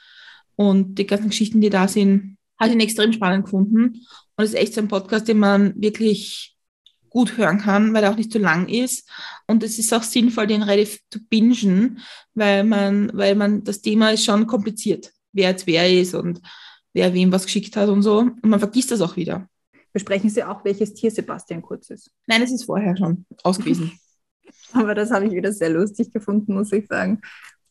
[0.56, 4.04] und die ganzen Geschichten, die da sind, hat ihn extrem spannend gefunden.
[4.36, 6.56] Und es ist echt so ein Podcast, den man wirklich
[7.10, 9.08] gut hören kann, weil er auch nicht zu lang ist.
[9.46, 11.98] Und es ist auch sinnvoll, den ready to bingen,
[12.34, 16.40] weil man, weil man, das Thema ist schon kompliziert, wer jetzt wer ist und
[16.92, 18.18] wer wem was geschickt hat und so.
[18.18, 19.49] Und man vergisst das auch wieder.
[19.92, 22.10] Besprechen Sie auch, welches Tier Sebastian Kurz ist.
[22.26, 23.92] Nein, es ist vorher schon ausgewiesen.
[24.72, 27.20] Aber das habe ich wieder sehr lustig gefunden, muss ich sagen.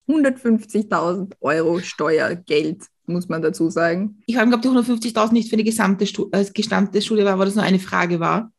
[0.08, 4.22] 150.000 Euro Steuergeld, muss man dazu sagen.
[4.26, 7.46] Ich habe, glaube die 150.000 nicht für eine gesamte Stu äh, gesamte Studie war, weil
[7.46, 8.52] das nur eine Frage war.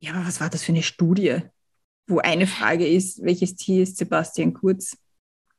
[0.00, 1.40] Ja, aber was war das für eine Studie?
[2.06, 4.96] Wo eine Frage ist, welches Tier ist Sebastian Kurz?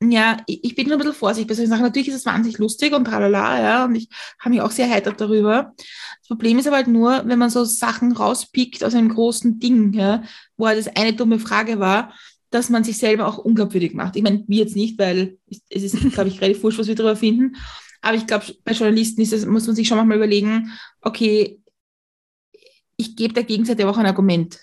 [0.01, 1.81] Ja, ich, ich bin nur ein bisschen vorsichtig bei solchen Sachen.
[1.83, 4.07] Natürlich ist es wahnsinnig lustig und tralala, ja, und ich
[4.39, 5.73] habe mich auch sehr heitert darüber.
[5.77, 9.91] Das Problem ist aber halt nur, wenn man so Sachen rauspickt aus einem großen Ding,
[9.93, 10.23] ja,
[10.55, 12.13] wo halt das eine dumme Frage war,
[12.49, 14.15] dass man sich selber auch unglaubwürdig macht.
[14.15, 15.37] Ich meine, wir jetzt nicht, weil
[15.69, 17.55] es ist, glaube ich, relativ wurscht, was wir darüber finden.
[18.01, 21.59] Aber ich glaube, bei Journalisten ist es, muss man sich schon mal überlegen, okay,
[22.97, 24.59] ich gebe der Gegenseite auch ein Argument.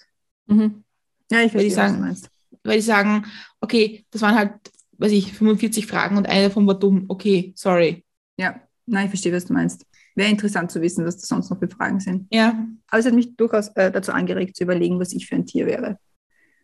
[0.46, 0.85] Mhm.
[1.31, 2.31] Ja, ich Weil die verstehe, was du sagen, meinst.
[2.64, 3.27] weil die sagen,
[3.61, 4.53] okay, das waren halt,
[4.98, 7.04] weiß ich, 45 Fragen und eine davon war dumm.
[7.09, 8.04] Okay, sorry.
[8.37, 9.87] Ja, nein, ich verstehe, was du meinst.
[10.14, 12.26] Wäre interessant zu wissen, was da sonst noch für Fragen sind.
[12.32, 12.66] Ja.
[12.88, 15.66] Aber es hat mich durchaus äh, dazu angeregt, zu überlegen, was ich für ein Tier
[15.66, 15.98] wäre.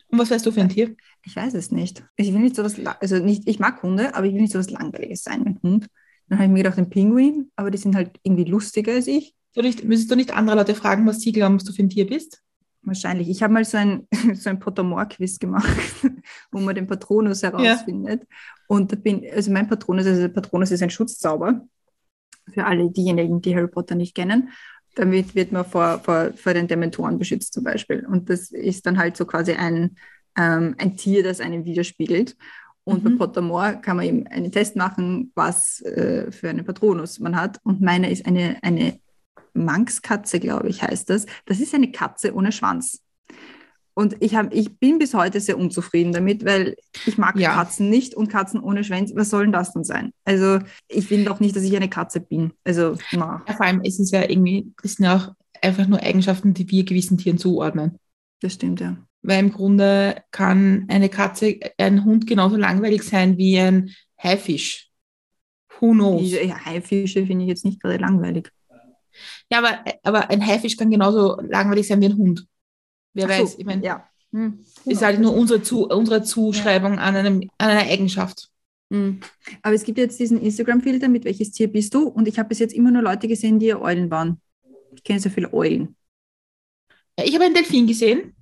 [0.08, 0.94] Und was wärst du für ein Tier?
[1.24, 2.04] Ich weiß es nicht.
[2.16, 4.58] Ich will nicht so was, also nicht, ich mag Hunde, aber ich will nicht so
[4.58, 5.86] was Langweiliges sein mit Hund.
[6.28, 9.34] Dann habe ich mir gedacht, ein Pinguin, aber die sind halt irgendwie lustiger als ich.
[9.54, 11.90] Du nicht, müsstest du nicht andere Leute fragen, was sie glauben, was du für ein
[11.90, 12.42] Tier bist?
[12.84, 13.28] Wahrscheinlich.
[13.28, 15.68] Ich habe mal so ein, so ein Pottermore-Quiz gemacht,
[16.50, 18.26] wo man den Patronus herausfindet.
[18.66, 21.66] Und da bin, also mein Patronus, also Patronus ist ein Schutzzauber.
[22.52, 24.48] Für alle diejenigen, die Harry Potter nicht kennen.
[24.96, 28.04] Damit wird man vor, vor, vor den Dementoren beschützt zum Beispiel.
[28.04, 29.96] Und das ist dann halt so quasi ein,
[30.36, 32.36] ähm, ein Tier, das einen widerspiegelt.
[32.84, 33.16] Und Mhm.
[33.16, 37.60] bei Pottermore kann man eben einen Test machen, was äh, für einen Patronus man hat.
[37.62, 38.98] Und meine ist eine, eine
[39.54, 41.26] Manxkatze, glaube ich, heißt das.
[41.46, 43.00] Das ist eine Katze ohne Schwanz.
[43.94, 47.52] Und ich, hab, ich bin bis heute sehr unzufrieden damit, weil ich mag Ja.
[47.54, 49.14] Katzen nicht und Katzen ohne Schwänze.
[49.16, 50.12] Was soll denn das denn sein?
[50.24, 52.52] Also ich finde auch nicht, dass ich eine Katze bin.
[52.64, 56.00] Also na, Ja, vor allem ist es ja irgendwie, es sind ja auch einfach nur
[56.00, 57.98] Eigenschaften, die wir gewissen Tieren zuordnen.
[58.40, 58.96] das stimmt ja.
[59.20, 64.88] Weil im Grunde kann eine Katze, ein Hund genauso langweilig sein wie ein Haifisch.
[65.78, 66.22] Who knows?
[66.22, 68.50] Diese Haifische finde ich jetzt nicht gerade langweilig.
[69.50, 72.46] Ja, aber, aber ein Haifisch kann genauso langweilig sein wie ein Hund.
[73.14, 74.08] Wer so, weiß, ich meine, ja.
[74.32, 74.64] Hm.
[74.86, 78.48] ist halt nur unsere, Zu unsere Zuschreibung an, einem, an einer Eigenschaft.
[78.90, 79.20] Hm.
[79.62, 82.08] Aber es gibt jetzt diesen Instagram-Filter mit welches Tier bist du?
[82.08, 84.40] Und ich habe bis jetzt immer nur Leute gesehen, die Eulen waren.
[84.94, 85.96] Ich kenne so viele Eulen.
[87.18, 88.34] Ja, Ich habe einen Delfin gesehen.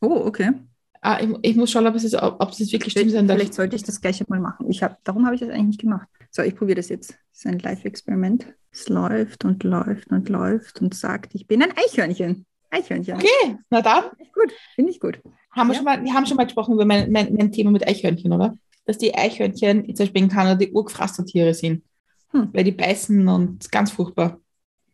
[0.00, 0.52] Oh, okay.
[1.00, 3.26] Ah, ich, ich muss schauen, ob es, jetzt, ob, ob es jetzt wirklich stimmt sein
[3.26, 3.36] darf.
[3.36, 4.70] Vielleicht sollte ich das gleich mal machen.
[4.70, 6.08] Ich hab, darum habe ich das eigentlich nicht gemacht.
[6.30, 7.10] So, ich probiere das jetzt.
[7.10, 8.46] Das ist ein Live-Experiment.
[8.70, 12.44] Es läuft und läuft und läuft und sagt, ich bin ein Eichhörnchen.
[12.70, 13.16] Eichhörnchen.
[13.16, 14.04] Okay, na dann.
[14.34, 14.52] Gut.
[14.74, 15.20] Finde ich gut.
[15.52, 15.76] Haben wir, Ja.
[15.78, 18.56] schon mal, wir haben schon mal gesprochen über mein, mein, mein Thema mit Eichhörnchen, oder?
[18.84, 21.82] Dass die Eichhörnchen zum Beispiel in Kanada die Urgefrassertiere sind.
[22.30, 22.50] Hm.
[22.52, 24.38] Weil die beißen und ganz furchtbar.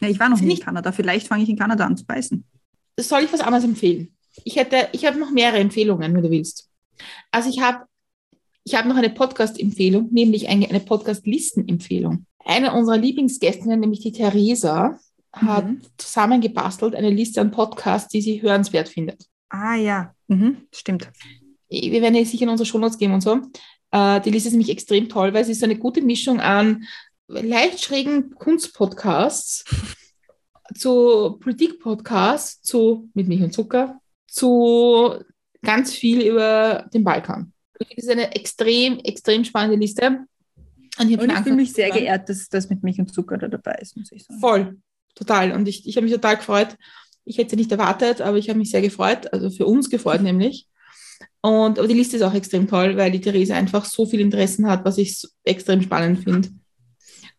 [0.00, 0.92] Ja, ich war noch nie nicht- in Kanada.
[0.92, 2.44] Vielleicht fange ich in Kanada an zu beißen.
[3.00, 4.14] Soll ich was anderes empfehlen.
[4.44, 6.70] Ich hätte, ich habe noch mehrere Empfehlungen, wenn du willst.
[7.32, 7.84] Also ich habe,
[8.62, 12.24] ich habe noch eine Podcast-Empfehlung, nämlich eine, eine Podcast-Listen-Empfehlung.
[12.44, 14.98] Eine unserer Lieblingsgästinnen, nämlich die Theresa,
[15.32, 15.80] hat Mhm.
[15.98, 19.26] zusammengebastelt eine Liste an Podcasts, die sie hörenswert findet.
[19.48, 20.58] Ah ja, mhm.
[20.72, 21.10] stimmt.
[21.68, 23.40] wir werden ja sicher in unsere Shownotes geben und so.
[23.90, 26.84] Äh, die Liste ist nämlich extrem toll, weil sie ist so eine gute Mischung an
[27.26, 29.64] leicht schrägen Kunstpodcasts,
[30.76, 35.14] zu Politik-Podcasts, zu Mit Milch und Zucker, zu
[35.62, 37.52] ganz viel über den Balkan.
[37.76, 40.26] Finde, Das ist eine extrem, extrem spannende Liste.
[40.98, 41.98] Und ich, Und ich fühle mich sehr hören.
[41.98, 44.40] geehrt, dass das mit Milch und Zucker da dabei ist, muss ich sagen.
[44.40, 44.78] Voll,
[45.14, 45.52] total.
[45.52, 46.76] Und ich, ich habe mich total gefreut.
[47.24, 50.22] Ich hätte sie nicht erwartet, aber ich habe mich sehr gefreut, also für uns gefreut
[50.22, 50.68] nämlich.
[51.40, 54.66] Und aber die Liste ist auch extrem toll, weil die Therese einfach so viel Interessen
[54.66, 56.48] hat, was ich extrem spannend finde.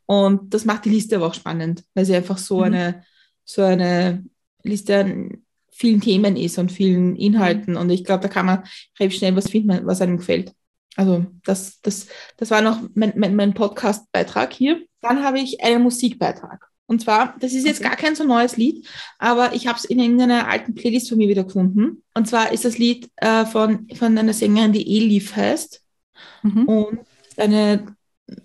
[0.05, 2.63] Und das macht die Liste aber auch spannend, weil sie einfach so Mhm.
[2.63, 3.03] eine
[3.47, 4.23] so eine
[4.63, 7.75] Liste an vielen Themen ist und vielen Inhalten.
[7.77, 8.63] Und ich glaube, da kann man
[8.99, 10.51] relativ schnell was finden, was einem gefällt.
[10.95, 14.81] Also das, das, das war noch mein, mein, mein Podcast-Beitrag hier.
[15.01, 16.67] Dann habe ich einen Musikbeitrag.
[16.87, 17.89] Und zwar, das ist jetzt Okay.
[17.89, 21.27] gar kein so neues Lied, aber ich habe es in irgendeiner alten Playlist von mir
[21.27, 22.03] wieder gefunden.
[22.13, 25.81] Und zwar ist das Lied äh, von, von einer Sängerin, die Elif heißt
[26.43, 26.65] Mhm.
[26.65, 26.99] und
[27.37, 27.95] eine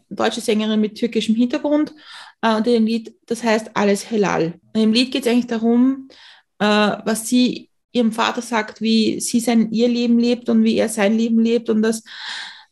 [0.08, 1.94] deutsche Sängerin mit türkischem Hintergrund.
[2.42, 4.54] Äh, und in dem Lied, das heißt Alles Helal.
[4.74, 6.08] Und im Lied geht es eigentlich darum,
[6.58, 10.88] äh, was sie ihrem Vater sagt, wie sie sein ihr Leben lebt und wie er
[10.88, 12.02] sein Leben lebt und dass,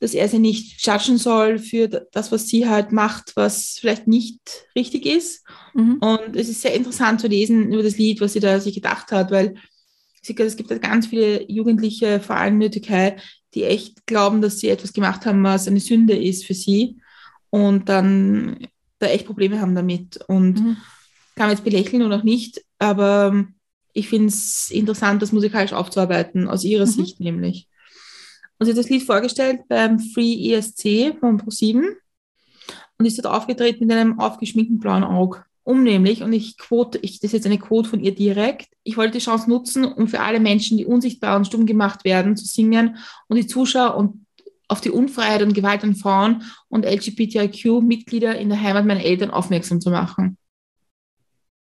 [0.00, 4.40] dass er sie nicht judgen soll für das, was sie halt macht, was vielleicht nicht
[4.76, 5.44] richtig ist.
[5.74, 5.98] Mhm.
[6.00, 9.12] Und es ist sehr interessant zu lesen über das Lied, was sie da sich gedacht
[9.12, 9.54] hat, weil
[10.22, 13.16] Es gibt halt ganz viele Jugendliche, vor allem in der Türkei,
[13.54, 17.00] die echt glauben, dass sie etwas gemacht haben, was eine Sünde ist für sie
[17.50, 18.58] und dann
[18.98, 20.18] da echt Probleme haben damit.
[20.28, 20.76] Und Mhm.
[21.34, 23.46] kann man jetzt belächeln oder auch nicht, aber
[23.98, 26.90] ich finde es interessant, das musikalisch aufzuarbeiten, aus ihrer Mhm.
[26.90, 27.68] Sicht nämlich.
[28.58, 31.84] Und sie hat das Lied vorgestellt beim Free ESC von Pro7
[32.98, 35.44] und ist dort aufgetreten mit einem aufgeschminkten blauen Auge.
[35.62, 38.96] Um nämlich, und ich quote, ich, das ist jetzt eine Quote von ihr direkt, ich
[38.96, 42.46] wollte die Chance nutzen, um für alle Menschen, die unsichtbar und stumm gemacht werden, zu
[42.46, 42.96] singen
[43.28, 44.24] und die Zuschauer und
[44.66, 49.80] auf die Unfreiheit und Gewalt an Frauen und LGBTIQ-Mitglieder in der Heimat meiner Eltern aufmerksam
[49.80, 50.38] zu machen.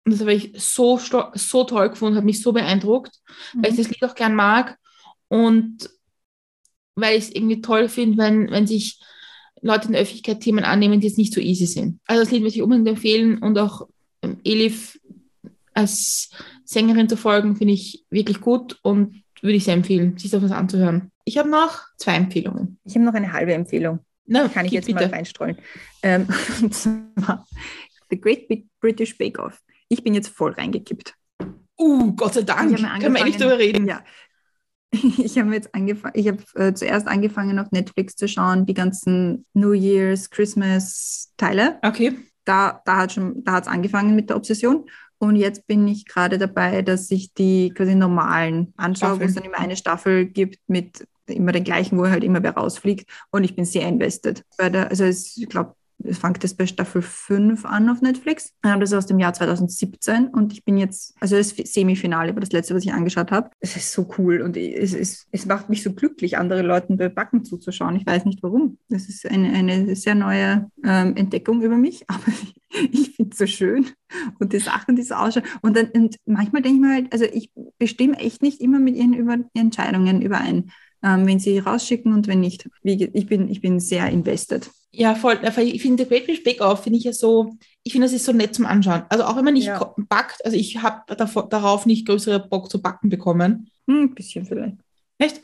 [0.05, 0.99] Und das habe ich so,
[1.35, 3.13] so toll gefunden, hat mich so beeindruckt,
[3.55, 4.77] weil ich das Lied auch gern mag
[5.29, 5.91] und
[6.95, 9.01] weil ich es irgendwie toll finde, wenn, wenn sich
[9.61, 12.01] Leute in der Öffentlichkeit Themen annehmen, die jetzt nicht so easy sind.
[12.07, 13.89] Also das Lied möchte ich unbedingt empfehlen und auch
[14.23, 14.99] ähm, Elif
[15.73, 16.31] als
[16.65, 20.51] Sängerin zu folgen, finde ich wirklich gut und würde ich sehr empfehlen, sich das was
[20.51, 21.11] anzuhören.
[21.25, 22.79] Ich habe noch zwei Empfehlungen.
[22.85, 24.01] Ich habe noch eine halbe Empfehlung.
[24.27, 25.57] Na, Kann ich jetzt mal reinstreuen.
[26.03, 26.27] Ähm,
[28.11, 28.49] The Great
[28.81, 29.61] British Bake Off.
[29.93, 31.15] Ich bin jetzt voll reingekippt.
[31.79, 32.75] Uh, Gott sei Dank.
[32.79, 33.87] Können wir echt drüber reden.
[33.87, 34.03] Ja.
[35.17, 39.47] Ich habe jetzt angefangen, ich habe äh, zuerst angefangen auf Netflix zu schauen, die ganzen
[39.55, 41.79] New Year's, Christmas Teile.
[41.81, 42.13] Okay.
[42.45, 44.85] Da, da hat schon, da hat es angefangen mit der Obsession.
[45.17, 49.45] Und jetzt bin ich gerade dabei, dass ich die quasi normalen anschaue, wo es dann
[49.45, 53.09] immer eine Staffel gibt mit immer den gleichen, wo halt immer wer rausfliegt.
[53.31, 54.45] Und ich bin sehr invested.
[54.59, 55.75] Der, also es, ich glaube,
[56.11, 58.53] fängt das bei Staffel 5 an auf Netflix.
[58.63, 62.53] Das ist aus dem Jahr 2017 und ich bin jetzt, also das Semifinale war das
[62.53, 63.51] letzte, was ich angeschaut habe.
[63.61, 67.09] Es ist so cool und es, es, es macht mich so glücklich, andere Leuten bei
[67.09, 67.97] Backen zuzuschauen.
[67.97, 68.79] Ich weiß nicht warum.
[68.89, 72.33] Das ist eine, eine sehr neue ähm, Entdeckung über mich, aber
[72.91, 73.87] ich finde es so schön
[74.39, 75.45] und die Sachen, die so ausschauen.
[75.61, 78.97] Und, dann, und manchmal denke ich mir halt, also ich bestimme echt nicht immer mit
[78.97, 80.71] ihren über, Entscheidungen überein,
[81.03, 82.69] ähm, wenn sie rausschicken und wenn nicht.
[82.83, 84.71] Wie, ich, bin, ich bin sehr invested.
[84.95, 85.39] Ja, voll.
[85.59, 88.27] Ich finde, der Great British Bake Off finde ich ja so, ich finde, das ist
[88.27, 89.05] so nett zum Anschauen.
[89.09, 89.95] Also auch wenn man nicht Ja.
[89.97, 93.71] backt, also ich habe darauf nicht größere Bock zu backen bekommen.
[93.89, 94.77] Hm, ein bisschen vielleicht.
[95.19, 95.41] Echt?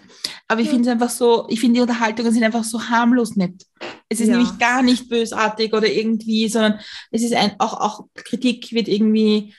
[0.49, 0.73] Aber ich Ja.
[0.75, 3.65] finde es einfach so, ich finde die Unterhaltungen sind einfach so harmlos nett.
[4.11, 4.37] Es ist Ja.
[4.37, 6.81] nämlich gar nicht bösartig oder irgendwie, sondern
[7.11, 9.55] es ist ein, auch, auch Kritik wird irgendwie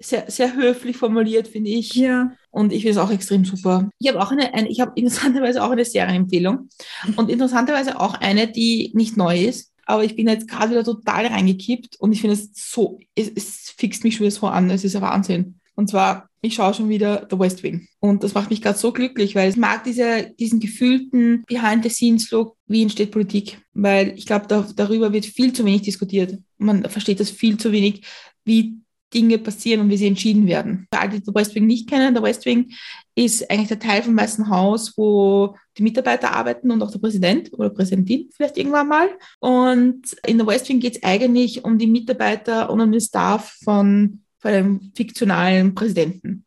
[0.00, 1.94] sehr, sehr höflich formuliert, finde ich.
[1.94, 2.32] Ja.
[2.50, 3.90] Und ich finde es auch extrem super.
[3.98, 6.68] Ich habe auch eine, eine ich habe interessanterweise auch eine Serienempfehlung.
[7.16, 9.72] Und interessanterweise auch eine, die nicht neu ist.
[9.86, 13.74] Aber ich bin jetzt gerade wieder total reingekippt und ich finde es so, es, es
[13.76, 14.68] fixt mich schon wieder so an.
[14.70, 15.60] Es ist ein Wahnsinn.
[15.74, 17.88] Und zwar, ich schaue schon wieder The West Wing.
[18.00, 22.82] Und das macht mich gerade so glücklich, weil ich mag diese, diesen gefühlten Behind-the-Scenes-Look, wie
[22.82, 23.60] entsteht Politik.
[23.72, 26.36] Weil ich glaube, da, darüber wird viel zu wenig diskutiert.
[26.58, 28.02] Man versteht das viel zu wenig,
[28.44, 28.78] wie
[29.12, 30.86] Dinge passieren und wie sie entschieden werden.
[30.92, 32.72] Für alle, die The West Wing nicht kennen, der West Wing
[33.14, 37.52] ist eigentlich der Teil vom Weißen Haus, wo die Mitarbeiter arbeiten und auch der Präsident
[37.52, 39.08] oder Präsidentin vielleicht irgendwann mal.
[39.40, 43.56] Und in der West Wing geht es eigentlich um die Mitarbeiter und um den Staff
[43.64, 46.44] von, von einem fiktionalen Präsidenten.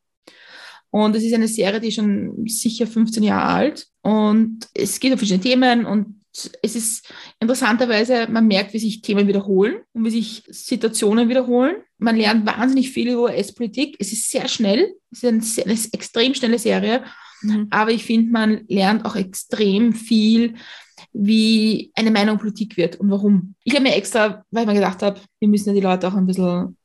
[0.92, 3.88] Und es ist eine Serie, die schon sicher 15 Jahre alt.
[4.02, 6.21] Und es geht um verschiedene Themen und
[6.62, 11.78] es ist interessanterweise, man merkt, wie sich Themen wiederholen und wie sich Situationen wiederholen.
[11.98, 13.98] Man lernt wahnsinnig viel über US-Politik.
[14.00, 14.94] Es ist sehr schnell.
[15.12, 17.04] Es ist eine, eine extrem schnelle Serie.
[17.70, 20.56] Aber ich finde, man lernt auch extrem viel,
[21.12, 23.56] wie eine Meinung Politik wird und warum.
[23.64, 26.16] Ich habe mir extra, weil ich mir gedacht habe, wir müssen ja die Leute auch
[26.16, 26.78] ein bisschen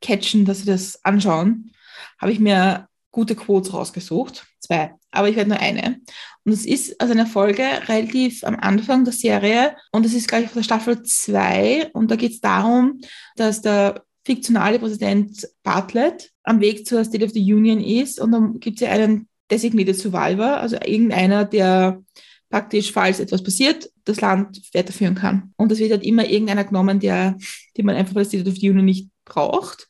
[0.00, 1.72] catchen, dass sie das anschauen,
[2.18, 4.46] habe ich mir gute Quotes rausgesucht.
[4.60, 4.92] Zwei.
[5.10, 6.00] Aber ich werde nur eine.
[6.44, 9.74] Und es ist also eine Folge relativ am Anfang der Serie.
[9.90, 11.92] Und es ist, glaube ich, von der Staffel 2.
[11.94, 13.00] Und da geht es darum,
[13.36, 18.20] dass der fiktionale Präsident Bartlett am Weg zur State of the Union ist.
[18.20, 22.02] Und dann gibt es ja einen Designated Survivor, also irgendeiner, der
[22.50, 25.54] praktisch, falls etwas passiert, das Land weiterführen kann.
[25.56, 27.38] Und das wird halt immer irgendeiner genommen, der,
[27.78, 29.88] den man einfach bei der State of the Union nicht braucht.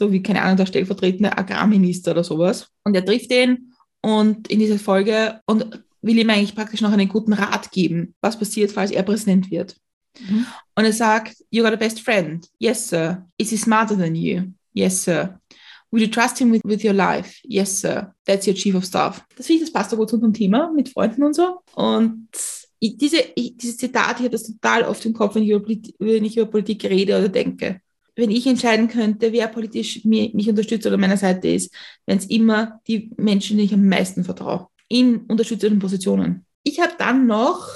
[0.00, 2.68] So wie, keine Ahnung, der stellvertretende Agrarminister oder sowas.
[2.84, 7.06] Und er trifft den und in dieser Folge und will ihm eigentlich praktisch noch einen
[7.06, 9.76] guten Rat geben, was passiert, falls er Präsident wird.
[10.18, 10.46] Mhm.
[10.74, 12.48] Und er sagt, you got a best friend.
[12.58, 13.26] Yes, sir.
[13.36, 14.44] Is he smarter than you?
[14.72, 15.38] Yes, sir.
[15.90, 17.38] Would you trust him with, with your life?
[17.42, 18.14] Yes, sir.
[18.24, 19.22] That's your chief of staff.
[19.36, 21.60] Das finde ich, das passt doch gut zu unserem Thema mit Freunden und so.
[21.74, 22.30] Und
[22.78, 25.60] ich, diese, ich, dieses Zitat, ich habe das total oft im Kopf, wenn ich, über
[25.60, 27.82] Politik, wenn ich über Politik rede oder denke.
[28.20, 32.26] Wenn ich entscheiden könnte, wer politisch mir, mich unterstützt oder meiner Seite ist, wären es
[32.26, 34.66] immer die Menschen, denen ich am meisten vertraue.
[34.88, 36.44] In unterstützenden Positionen.
[36.62, 37.66] Ich habe dann noch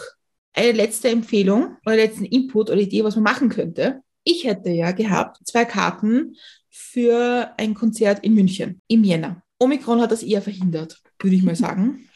[0.53, 4.03] eine letzte Empfehlung oder letzten Input oder Idee, was man machen könnte.
[4.23, 6.35] Ich hätte ja gehabt zwei Karten
[6.69, 9.43] für ein Konzert in München im Jänner.
[9.59, 12.11] Omikron hat das eher verhindert, würde ich mal sagen.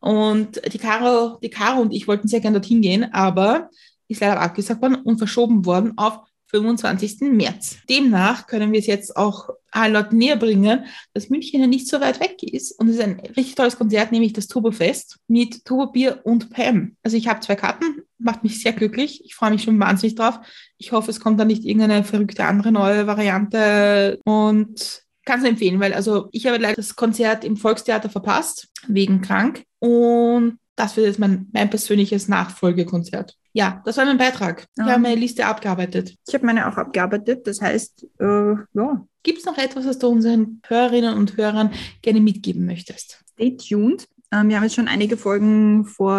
[0.00, 3.68] Und die Caro, die Caro und ich wollten sehr gerne dorthin gehen, aber
[4.08, 7.20] ist leider abgesagt worden und verschoben worden auf 25.
[7.20, 7.76] März.
[7.88, 12.20] Demnach können wir es jetzt auch Leuten näher bringen, dass München ja nicht so weit
[12.20, 12.72] weg ist.
[12.72, 16.96] Und es ist ein richtig tolles Konzert, nämlich das Turbofest mit Turbobier und Pam.
[17.02, 19.24] Also ich habe zwei Karten, macht mich sehr glücklich.
[19.24, 20.40] Ich freue mich schon wahnsinnig drauf.
[20.78, 25.78] Ich hoffe, es kommt da nicht irgendeine verrückte andere neue Variante und kann es empfehlen,
[25.78, 29.64] weil also ich habe leider das Konzert im Volkstheater verpasst, wegen krank.
[29.78, 33.36] Und das wird jetzt mein, mein persönliches Nachfolgekonzert.
[33.58, 34.66] Ja, das war mein Beitrag.
[34.76, 34.90] Ich Ah.
[34.90, 36.14] habe meine Liste abgearbeitet.
[36.28, 37.46] Ich habe meine auch abgearbeitet.
[37.46, 41.70] Das heißt, äh, ja, Gibt es noch etwas, was du unseren Hörerinnen und Hörern
[42.02, 43.22] gerne mitgeben möchtest?
[43.32, 44.06] stay tuned.
[44.32, 46.18] Ähm, wir haben jetzt schon einige Folgen vor,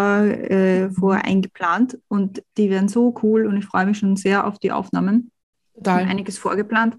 [0.57, 4.59] äh, vor eingeplant und die werden so cool und ich freue mich schon sehr auf
[4.59, 5.31] die Aufnahmen.
[5.75, 6.03] Total.
[6.05, 6.97] einiges vorgeplant.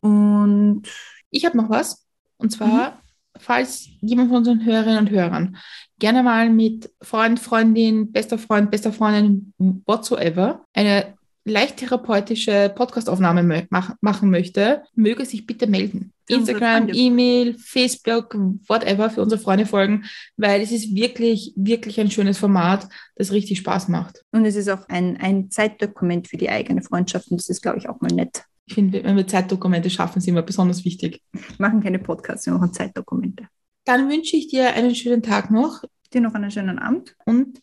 [0.00, 0.82] Und
[1.30, 2.04] Ich habe noch was.
[2.36, 3.00] Und zwar,
[3.38, 5.56] falls jemand von unseren Hörerinnen und Hörern
[5.98, 9.52] gerne mal mit Freund, Freundin, bester Freund, bester Freundin,
[9.86, 11.14] whatsoever, eine
[11.44, 16.12] leicht therapeutische Podcastaufnahme mach machen möchte, möge sich bitte melden.
[16.26, 16.88] Instagram.
[16.90, 18.34] E-Mail, Facebook,
[18.66, 20.04] whatever, für unsere Freunde folgen,
[20.38, 24.24] weil es ist wirklich, wirklich ein schönes Format, das richtig Spaß macht.
[24.32, 27.78] Und es ist auch ein, ein Zeitdokument für die eigene Freundschaft und das ist, glaube
[27.78, 28.44] ich, auch mal nett.
[28.66, 31.22] Ich finde, wenn wir Zeitdokumente schaffen, sind wir besonders wichtig.
[31.32, 33.48] Wir machen keine Podcasts, wir machen Zeitdokumente.
[33.84, 35.82] Dann wünsche ich dir einen schönen Tag noch
[36.14, 37.16] Dir noch einen schönen Abend.
[37.24, 37.58] und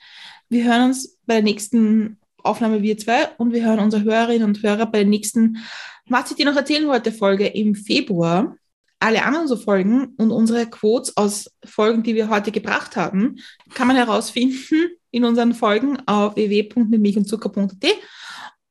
[0.49, 4.62] wir hören uns bei der nächsten Aufnahme wir zwei und wir hören unsere Hörerinnen und
[4.62, 5.58] Hörer bei der nächsten
[6.10, 8.58] Was ich dir noch erzählen wollte Folge im Februar.
[8.99, 13.38] Alle anderen so Folgen und unsere Quotes aus Folgen, die wir heute gebracht haben,
[13.74, 17.86] kann man herausfinden in unseren Folgen auf www.mitmilchundzucker.at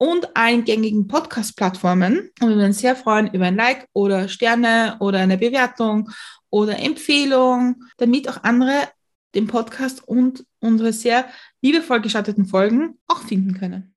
[0.00, 2.30] und allen gängigen Podcast-Plattformen.
[2.40, 6.10] Und wir würden uns sehr freuen über ein Like oder Sterne oder eine Bewertung
[6.48, 8.88] oder Empfehlung, damit auch andere
[9.34, 11.26] den Podcast und unsere sehr
[11.60, 13.94] liebevoll gestalteten Folgen auch finden können.